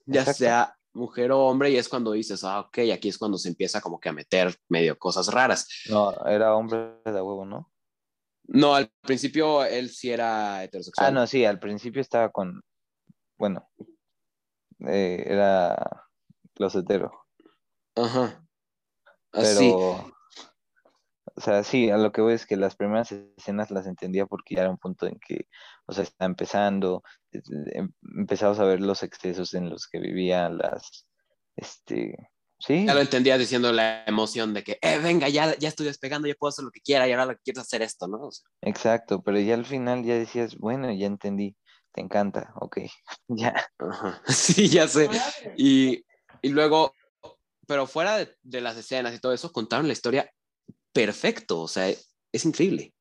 [0.07, 0.39] Ya Exacto.
[0.39, 3.79] sea mujer o hombre, y es cuando dices, ah, ok, aquí es cuando se empieza
[3.79, 5.67] como que a meter medio cosas raras.
[5.89, 7.70] No, era hombre de huevo, ¿no?
[8.43, 11.07] No, al principio él sí era heterosexual.
[11.07, 12.61] Ah, no, sí, al principio estaba con,
[13.37, 13.69] bueno,
[14.87, 16.07] eh, era
[16.53, 17.25] closetero.
[17.95, 18.45] Ajá.
[19.31, 19.73] Pero, Así.
[21.35, 24.55] o sea, sí, a lo que voy es que las primeras escenas las entendía porque
[24.55, 25.47] ya era un punto en que,
[25.85, 27.41] o sea, está empezando, eh,
[27.73, 31.07] em- empezabas a ver los excesos en los que vivían las,
[31.55, 32.30] este,
[32.65, 36.27] sí, Ya lo entendías diciendo la emoción de que, eh, venga, ya, ya estoy despegando,
[36.27, 38.27] ya puedo hacer lo que quiera y ahora lo que quiero es hacer esto, ¿no?
[38.27, 41.55] O sea, exacto, pero ya al final ya decías, bueno, ya entendí,
[41.93, 42.77] te encanta, ok,
[43.27, 44.21] ya, ajá.
[44.27, 45.09] Sí, ya sé.
[45.57, 46.03] Y,
[46.41, 46.93] y luego,
[47.67, 50.29] pero fuera de, de las escenas y todo eso, contaron la historia
[50.93, 52.93] perfecto, o sea, es increíble.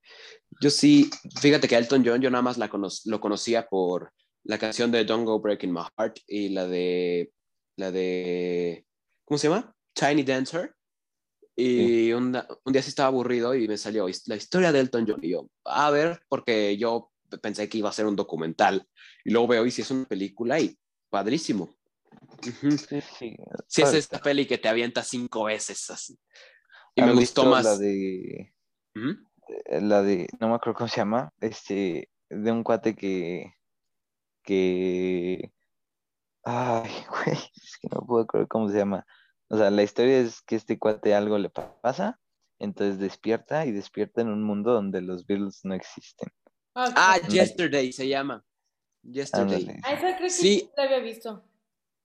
[0.60, 4.12] Yo sí, fíjate que Elton John, yo nada más la cono- lo conocía por
[4.44, 7.30] la canción de Don't Go Breaking My Heart y la de,
[7.76, 8.84] la de,
[9.30, 9.72] ¿cómo se llama?
[9.92, 10.74] Tiny Dancer.
[11.54, 15.20] Y un, un día sí estaba aburrido y me salió la historia de Elton John.
[15.22, 18.88] Y yo, a ver, porque yo pensé que iba a ser un documental.
[19.24, 20.76] Y luego veo y si es una película y
[21.10, 21.76] padrísimo.
[22.42, 23.36] Sí, sí.
[23.68, 26.18] Si es esta peli que te avienta cinco veces así.
[26.96, 27.64] Y ¿Han me gustó más.
[27.64, 28.52] La de,
[28.96, 29.16] Ujú.
[29.80, 33.54] la de, no me acuerdo cómo se llama, este, de un cuate que,
[34.42, 35.52] que,
[36.42, 39.06] ay, güey, es que no puedo acordar cómo se llama.
[39.50, 42.20] O sea, la historia es que este cuate algo le pa- pasa,
[42.60, 46.28] entonces despierta y despierta en un mundo donde los Beatles no existen.
[46.74, 47.28] Ah, Ah, ok.
[47.30, 48.44] Yesterday se llama.
[49.02, 49.80] Yesterday.
[49.82, 50.60] Ah, esa creo que Sí.
[50.60, 51.44] sí la había visto.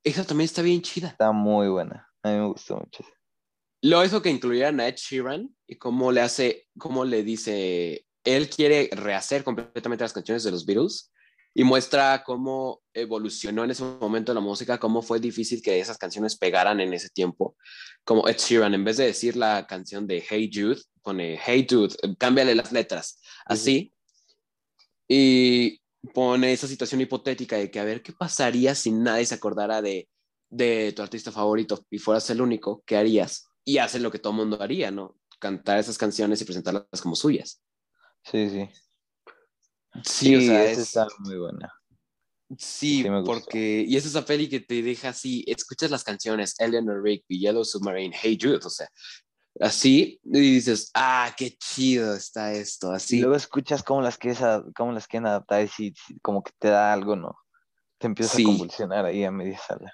[0.04, 1.10] Esa también está bien chida.
[1.10, 2.10] Está muy buena.
[2.24, 3.04] A mí me gustó mucho.
[3.82, 8.50] Lo hizo que incluyeran a Ed Sheeran y cómo le hace, cómo le dice, él
[8.50, 11.12] quiere rehacer completamente las canciones de los Beatles
[11.58, 16.38] y muestra cómo evolucionó en ese momento la música, cómo fue difícil que esas canciones
[16.38, 17.56] pegaran en ese tiempo.
[18.04, 21.96] Como Ed Sheeran, en vez de decir la canción de Hey Jude, pone Hey Jude,
[22.20, 23.94] cámbiale las letras, así.
[25.08, 25.80] Y
[26.14, 30.10] pone esa situación hipotética de que a ver qué pasaría si nadie se acordara de,
[30.50, 33.48] de tu artista favorito y fueras el único, ¿qué harías?
[33.64, 35.16] Y hace lo que todo el mundo haría, ¿no?
[35.40, 37.62] Cantar esas canciones y presentarlas como suyas.
[38.26, 38.70] Sí, sí.
[40.04, 41.72] Sí, o sea, esa es- está muy buena.
[42.58, 47.40] Sí, porque, y es esa peli que te deja así, escuchas las canciones, Eleanor Rigby,
[47.40, 48.88] Yellow Submarine, Hey Jude, o sea,
[49.60, 53.20] así, y dices, ah, qué chido está esto, Y así.
[53.20, 54.40] luego escuchas cómo las quieres,
[54.76, 57.36] cómo las quieren adaptar y sí, como que te da algo, ¿no?
[57.98, 58.44] Te empiezas Sí.
[58.44, 59.92] a convulsionar ahí a media sala.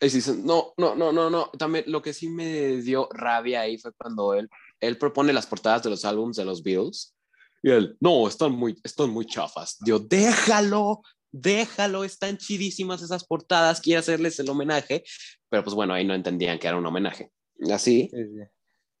[0.00, 3.76] Y dices, no, no, no, no, no, también lo que sí me dio rabia ahí
[3.76, 7.16] fue cuando él, él propone las portadas de los álbumes de los Beatles,
[7.62, 9.76] y él, no, están muy, están muy chafas.
[9.80, 15.04] Dios, déjalo, déjalo, están chidísimas esas portadas, quiere hacerles el homenaje,
[15.48, 17.30] pero pues bueno, ahí no entendían que era un homenaje.
[17.72, 18.10] Así,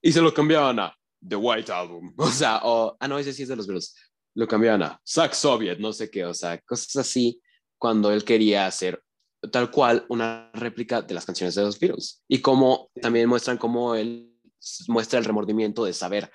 [0.02, 0.96] y se lo cambiaban a
[1.26, 3.94] The White Album, o sea, o, ah, no, ese sí es de los Beatles,
[4.34, 7.40] lo cambiaban a Sax Soviet, no sé qué, o sea, cosas así,
[7.78, 9.02] cuando él quería hacer
[9.52, 12.22] tal cual una réplica de las canciones de los Beatles.
[12.28, 14.34] Y como también muestran cómo él
[14.88, 16.30] muestra el remordimiento de saber,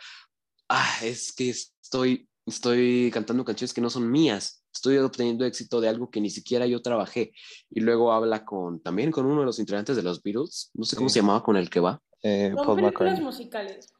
[0.75, 5.87] ah, es que estoy, estoy cantando canciones que no son mías, estoy obteniendo éxito de
[5.87, 7.31] algo que ni siquiera yo trabajé.
[7.69, 10.95] Y luego habla con, también con uno de los integrantes de los Beatles, no sé
[10.95, 11.13] cómo Sí.
[11.13, 12.01] se llamaba con el que va.
[12.23, 13.21] Eh, Son Paul películas McCartney.
[13.23, 13.93] musicales.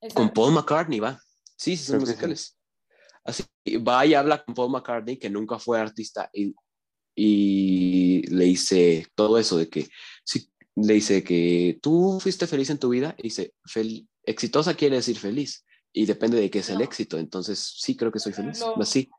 [0.00, 0.14] Exacto.
[0.14, 1.20] Con Paul McCartney va.
[1.56, 2.12] Sí, sí, son Creo que sí.
[2.12, 2.58] musicales.
[3.24, 3.44] Así,
[3.78, 6.54] va y habla con Paul McCartney, que nunca fue artista, y,
[7.14, 9.88] y le dice todo eso de que,
[10.24, 14.96] sí, le dice que tú fuiste feliz en tu vida, y dice, fel- exitosa quiere
[14.96, 15.64] decir feliz,
[15.96, 18.60] y depende de qué es el éxito, entonces sí creo que soy feliz.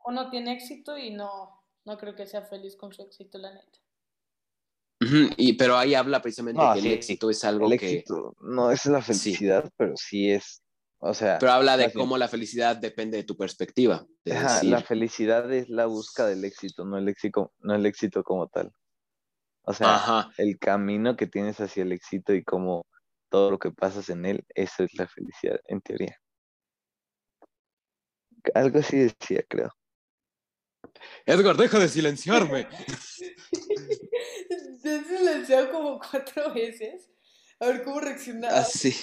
[0.04, 3.78] Uno tiene éxito y no, no creo que sea feliz con su éxito, la neta.
[5.36, 7.92] Y, pero ahí habla precisamente No, que sí, el éxito es algo El que...
[8.00, 9.12] éxito no es la Sí.
[9.14, 10.62] felicidad, pero sí es,
[10.98, 14.06] o sea, Pero habla de cómo la felicidad depende de tu perspectiva.
[14.24, 17.86] de ajá, decir, la felicidad es la búsqueda del éxito, no el éxito, no el
[17.86, 18.70] éxito como tal.
[19.62, 22.86] O sea, Ajá, el camino que tienes hacia el éxito y como
[23.30, 26.16] todo lo que pasas en él, eso es la felicidad, en teoría.
[28.54, 29.72] Algo así decía, creo.
[31.24, 32.68] Edgar, deja de silenciarme.
[34.82, 37.10] Te has silenciado como cuatro veces.
[37.60, 38.58] A ver cómo reaccionaba.
[38.58, 38.94] Así.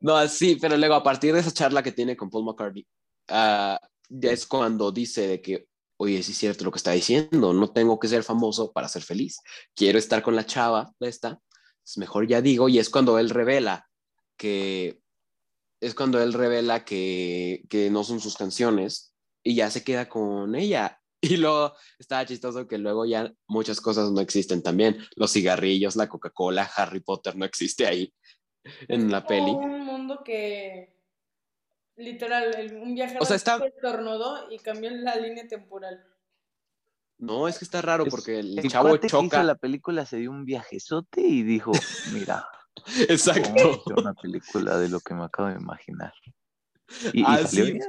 [0.00, 2.86] No, así, pero luego a partir de esa charla que tiene con Paul McCartney,
[3.28, 7.52] ah, ya es cuando dice de que, oye, sí es cierto lo que está diciendo,
[7.52, 9.40] no tengo que ser famoso para ser feliz,
[9.74, 11.40] quiero estar con la chava esta,
[11.84, 13.88] es mejor ya digo, y es cuando él revela
[14.36, 15.01] que,
[15.82, 19.14] es cuando él revela que, que no son sus canciones
[19.44, 20.98] y ya se queda con ella.
[21.24, 24.98] Y luego está chistoso que luego ya muchas cosas no existen también.
[25.14, 28.12] Los cigarrillos, la Coca-Cola, Harry Potter no existe ahí
[28.88, 29.52] en la peli.
[29.52, 30.96] un mundo que
[31.96, 36.04] literal, el- un viajero O sea, está- estornudó y cambió la línea temporal.
[37.18, 39.44] No, es que está raro porque el, El chavo cuate que hizo choca.
[39.44, 41.70] la película se dio un viajezote y dijo,
[42.12, 42.48] mira,
[43.08, 43.82] Exacto.
[43.96, 46.12] una película de lo que me acabo de imaginar.
[47.12, 47.72] Y, y Ah, salió sí.
[47.72, 47.84] bien.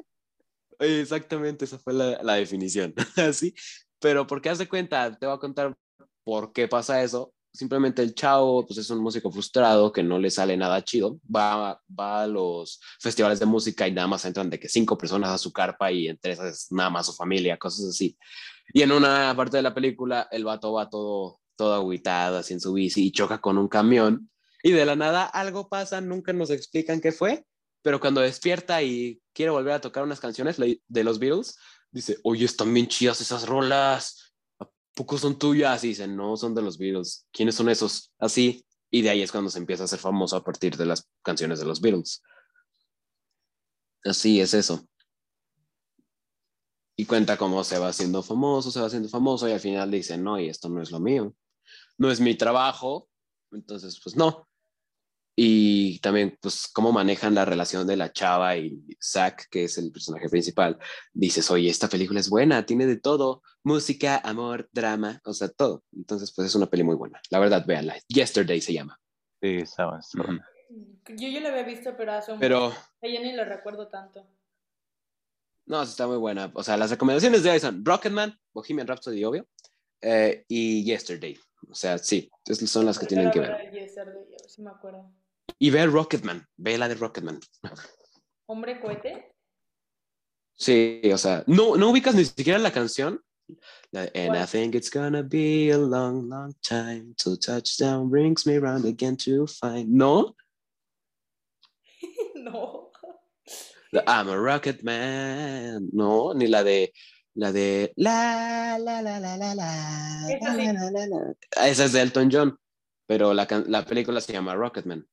[0.80, 2.93] Exactamente, esa fue la, la definición.
[3.18, 3.53] Así.
[3.99, 5.76] Pero porque haz de cuenta, te voy a contar
[6.23, 7.34] por qué pasa eso.
[7.55, 11.19] Simplemente el chavo, pues es un músico frustrado que no le sale nada chido.
[11.34, 15.30] Va, va a los festivales de música y nada más entran de que cinco personas
[15.30, 18.18] a su carpa y entre esas nada más su familia, cosas así.
[18.73, 22.60] Y en una parte de la película, el vato va todo, todo agüitado, así en
[22.60, 24.30] su bici y choca con un camión.
[24.64, 27.45] Y de la nada algo pasa, nunca nos explican qué fue,
[27.84, 31.57] pero cuando despierta y quiere volver a tocar unas canciones de los Beatles,
[31.91, 35.84] dice, oye, están bien chidas esas rolas, ¿a poco son tuyas?
[35.84, 38.14] Y dice, no, son de los Beatles, ¿quiénes son esos?
[38.18, 41.10] Así, y de ahí es cuando se empieza a hacer famoso a partir de las
[41.23, 42.23] canciones de los Beatles.
[44.06, 44.88] Así es eso.
[46.95, 50.18] y cuenta cómo se va haciendo famoso, se va haciendo famoso y al final dice,
[50.18, 51.35] no, y esto no es lo mío,
[51.98, 53.10] no es mi trabajo,
[53.52, 54.48] entonces pues no.
[55.35, 59.91] Y también pues cómo manejan la relación de la chava y Zack, que es el
[59.91, 60.77] personaje principal.
[61.11, 65.84] Dices, oye, esta película es buena, tiene de todo, música, amor, drama, o sea, todo.
[65.95, 67.19] Entonces pues es una peli muy buena.
[67.31, 67.95] La verdad, véanla.
[68.07, 68.99] Yesterday se llama.
[69.41, 69.97] Sí, estaba.
[69.97, 70.39] Ujú.
[71.18, 74.26] Yo, yo la había visto, pero hace un Pero Ya ni lo recuerdo tanto.
[75.65, 76.51] No, está muy buena.
[76.53, 79.47] O sea, las recomendaciones de hoy son Rocketman, Bohemian Rhapsody, obvio,
[80.01, 81.39] eh, y Yesterday.
[81.69, 82.30] O sea, sí,
[82.65, 83.72] son las que tienen que ver.
[83.72, 85.10] Yesterday, si me acuerdo.
[85.60, 87.40] Y ve Rocketman, ve la de Rocketman.
[88.48, 89.34] ¿Hombre cohete?
[90.56, 93.22] Sí, o sea, no, no ubicas ni siquiera la canción.
[93.92, 94.48] La And I ¿Cuál?
[94.48, 99.46] think it's gonna be a long, long time till touchdown brings me round again to
[99.48, 99.90] find.
[99.90, 100.36] No,
[102.36, 102.92] no.
[104.08, 105.90] I'm a rocket man.
[105.92, 106.94] No, ni la de
[107.36, 110.30] la de la la la la la la.
[110.30, 110.66] Esa sí.
[110.66, 111.68] la, la, la.
[111.68, 112.58] Esa es de Elton John,
[113.06, 115.06] pero la película se llama Rocketman.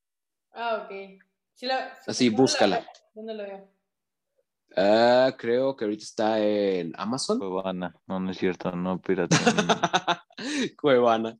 [0.53, 1.21] Ah, ok.
[1.55, 2.87] Sí la, sí, Así, ¿dónde la búscala.
[3.15, 3.69] ¿Dónde lo veo?
[4.77, 7.39] Ah, creo que ahorita está en Amazon.
[7.39, 7.95] Cuevana.
[8.07, 9.37] No, no es cierto, no pirata.
[10.81, 11.39] Cuevana.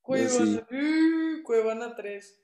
[0.00, 0.66] Cuevana.
[0.70, 2.38] Uh, Cuevana 3.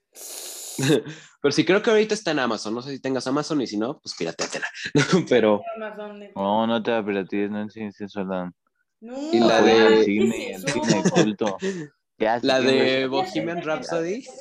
[1.42, 2.74] Pero sí, creo que ahorita está en Amazon.
[2.74, 4.66] No sé si tengas Amazon y si no, pues pirateatela.
[5.28, 5.62] Pero.
[6.34, 8.52] No, no te da piratees, no es sensual.
[9.00, 11.56] No, Y la de- El ¿qué cine, el cine culto.
[12.18, 13.06] La de.
[13.06, 14.24] Bohemian Rhapsody.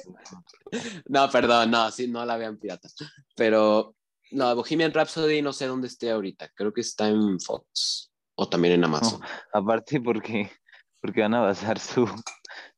[1.07, 2.89] No, perdón, no, sí, no la vean pirata.
[3.37, 3.95] Pero
[4.31, 6.49] no, Bohemian Rhapsody no sé dónde esté ahorita.
[6.53, 9.21] Creo que está en Fox o también en Amazon.
[9.53, 10.51] Aparte porque,
[10.99, 12.05] porque van a basar su,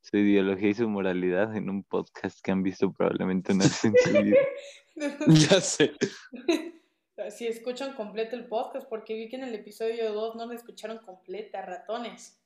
[0.01, 3.93] su ideología y su moralidad en un podcast que han visto probablemente una vez en
[4.03, 4.37] su vida.
[5.27, 5.93] ya sé.
[7.31, 10.99] Si escuchan completo el podcast, porque vi que en el episodio 2 no lo escucharon
[10.99, 12.38] completa, ratones.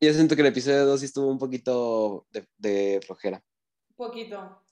[0.00, 3.42] Yo siento que el episodio 2 sí estuvo un poquito de, de flojera.
[3.90, 4.64] Un poquito.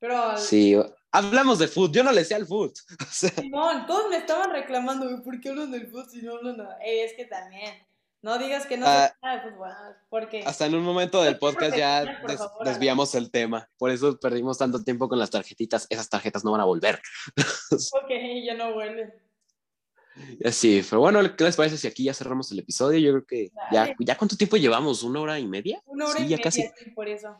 [0.00, 0.76] Pero Sí,
[1.10, 1.90] hablamos de food.
[1.92, 2.72] Yo no le sé al food.
[3.00, 6.58] O sea, Simón, todos me estaban reclamando, ¿por qué hablan del fútbol si no hablan
[6.58, 6.78] nada?
[6.82, 7.74] Ey, es que también.
[8.20, 9.70] No digas que no Ah, se de fútbol,
[10.10, 13.70] porque hasta en un momento del podcast ya des- favor, desviamos el tema.
[13.78, 15.86] Por eso perdimos tanto tiempo con las tarjetitas.
[15.88, 17.00] Esas tarjetas no van a volver.
[18.02, 18.10] ok,
[18.44, 19.27] ya no vuelve.
[20.52, 22.98] Sí, pero bueno, ¿qué les parece si aquí ya cerramos el episodio?
[22.98, 25.02] Yo creo que ya, ya ¿cuánto tiempo llevamos?
[25.02, 25.82] ¿Una hora y media?
[25.86, 26.62] Una hora sí, y ya media, casi.
[26.76, 27.36] sí, por eso.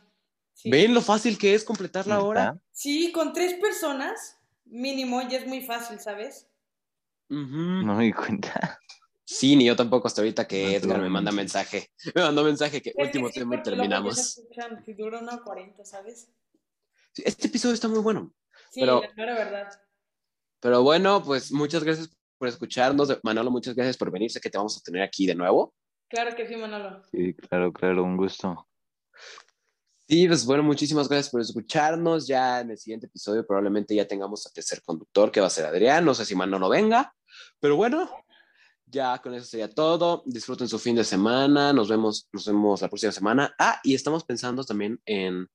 [0.54, 0.70] Sí.
[0.70, 2.58] ¿Ven lo fácil que es completar la hora?
[2.72, 6.48] Sí, con tres personas, mínimo, ya es muy fácil, ¿sabes?
[7.28, 8.78] No me di cuenta.
[9.24, 11.90] Sí, ni yo tampoco hasta ahorita que No, Edgar me manda mensaje.
[12.14, 14.40] Me mandó mensaje que que último tema y terminamos.
[14.86, 16.30] Si dura una 40, ¿sabes?
[17.12, 18.32] Sí, Este episodio está muy bueno.
[18.70, 19.68] Sí, Pero- la verdad.
[20.60, 23.18] Pero bueno, pues muchas gracias por escucharnos.
[23.22, 24.30] Manolo, muchas gracias por venir.
[24.30, 25.74] Sé que te vamos a tener aquí de nuevo.
[26.08, 27.02] Claro que sí, Manolo.
[27.10, 28.66] Sí, claro, claro, un gusto.
[30.08, 32.26] Sí, pues bueno, muchísimas gracias por escucharnos.
[32.26, 35.66] Ya en el siguiente episodio probablemente ya tengamos al tercer conductor, que va a ser
[35.66, 36.04] Adrián.
[36.04, 37.14] No sé si Manolo venga,
[37.60, 38.10] pero bueno,
[38.86, 40.22] ya con eso sería todo.
[40.24, 41.74] Disfruten su fin de semana.
[41.74, 43.54] Nos vemos, nos vemos la próxima semana.
[43.58, 45.46] Ah, y estamos pensando también en,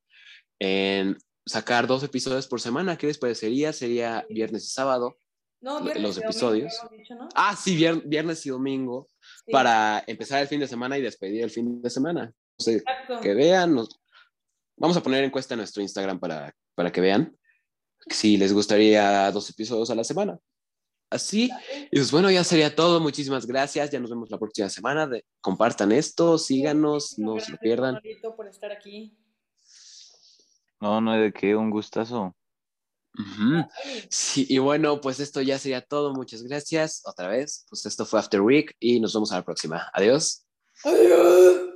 [0.59, 2.95] en sacar dos episodios por semana.
[2.95, 3.73] ¿Qué les parecería?
[3.73, 5.17] Sería viernes y sábado.
[5.63, 6.73] No, los domingo, episodios.
[6.91, 7.29] dicho, ¿no?
[7.35, 9.07] Ah, sí, vier- viernes y domingo
[9.45, 12.31] Sí, para empezar el fin de semana y despedir el fin de semana.
[12.59, 13.19] Exacto.
[13.21, 13.73] que vean.
[13.73, 13.99] nos-
[14.75, 17.35] Vamos a poner encuesta en nuestro Instagram para, para que vean
[18.09, 20.37] si les gustaría dos episodios a la semana.
[21.09, 21.49] Así,
[21.91, 22.99] y pues bueno, ya sería todo.
[22.99, 23.91] Muchísimas gracias.
[23.91, 25.07] Ya nos vemos la próxima semana.
[25.07, 27.99] De- compartan esto, síganos, no se lo pierdan.
[28.35, 29.15] Por estar aquí.
[30.81, 32.35] No, no hay de qué, un gustazo.
[34.09, 36.13] Sí, y bueno, pues esto ya sería todo.
[36.13, 37.65] Muchas gracias otra vez.
[37.69, 39.89] Pues esto fue After Week y nos vemos a la próxima.
[39.93, 40.45] Adiós.
[40.83, 41.72] Adiós.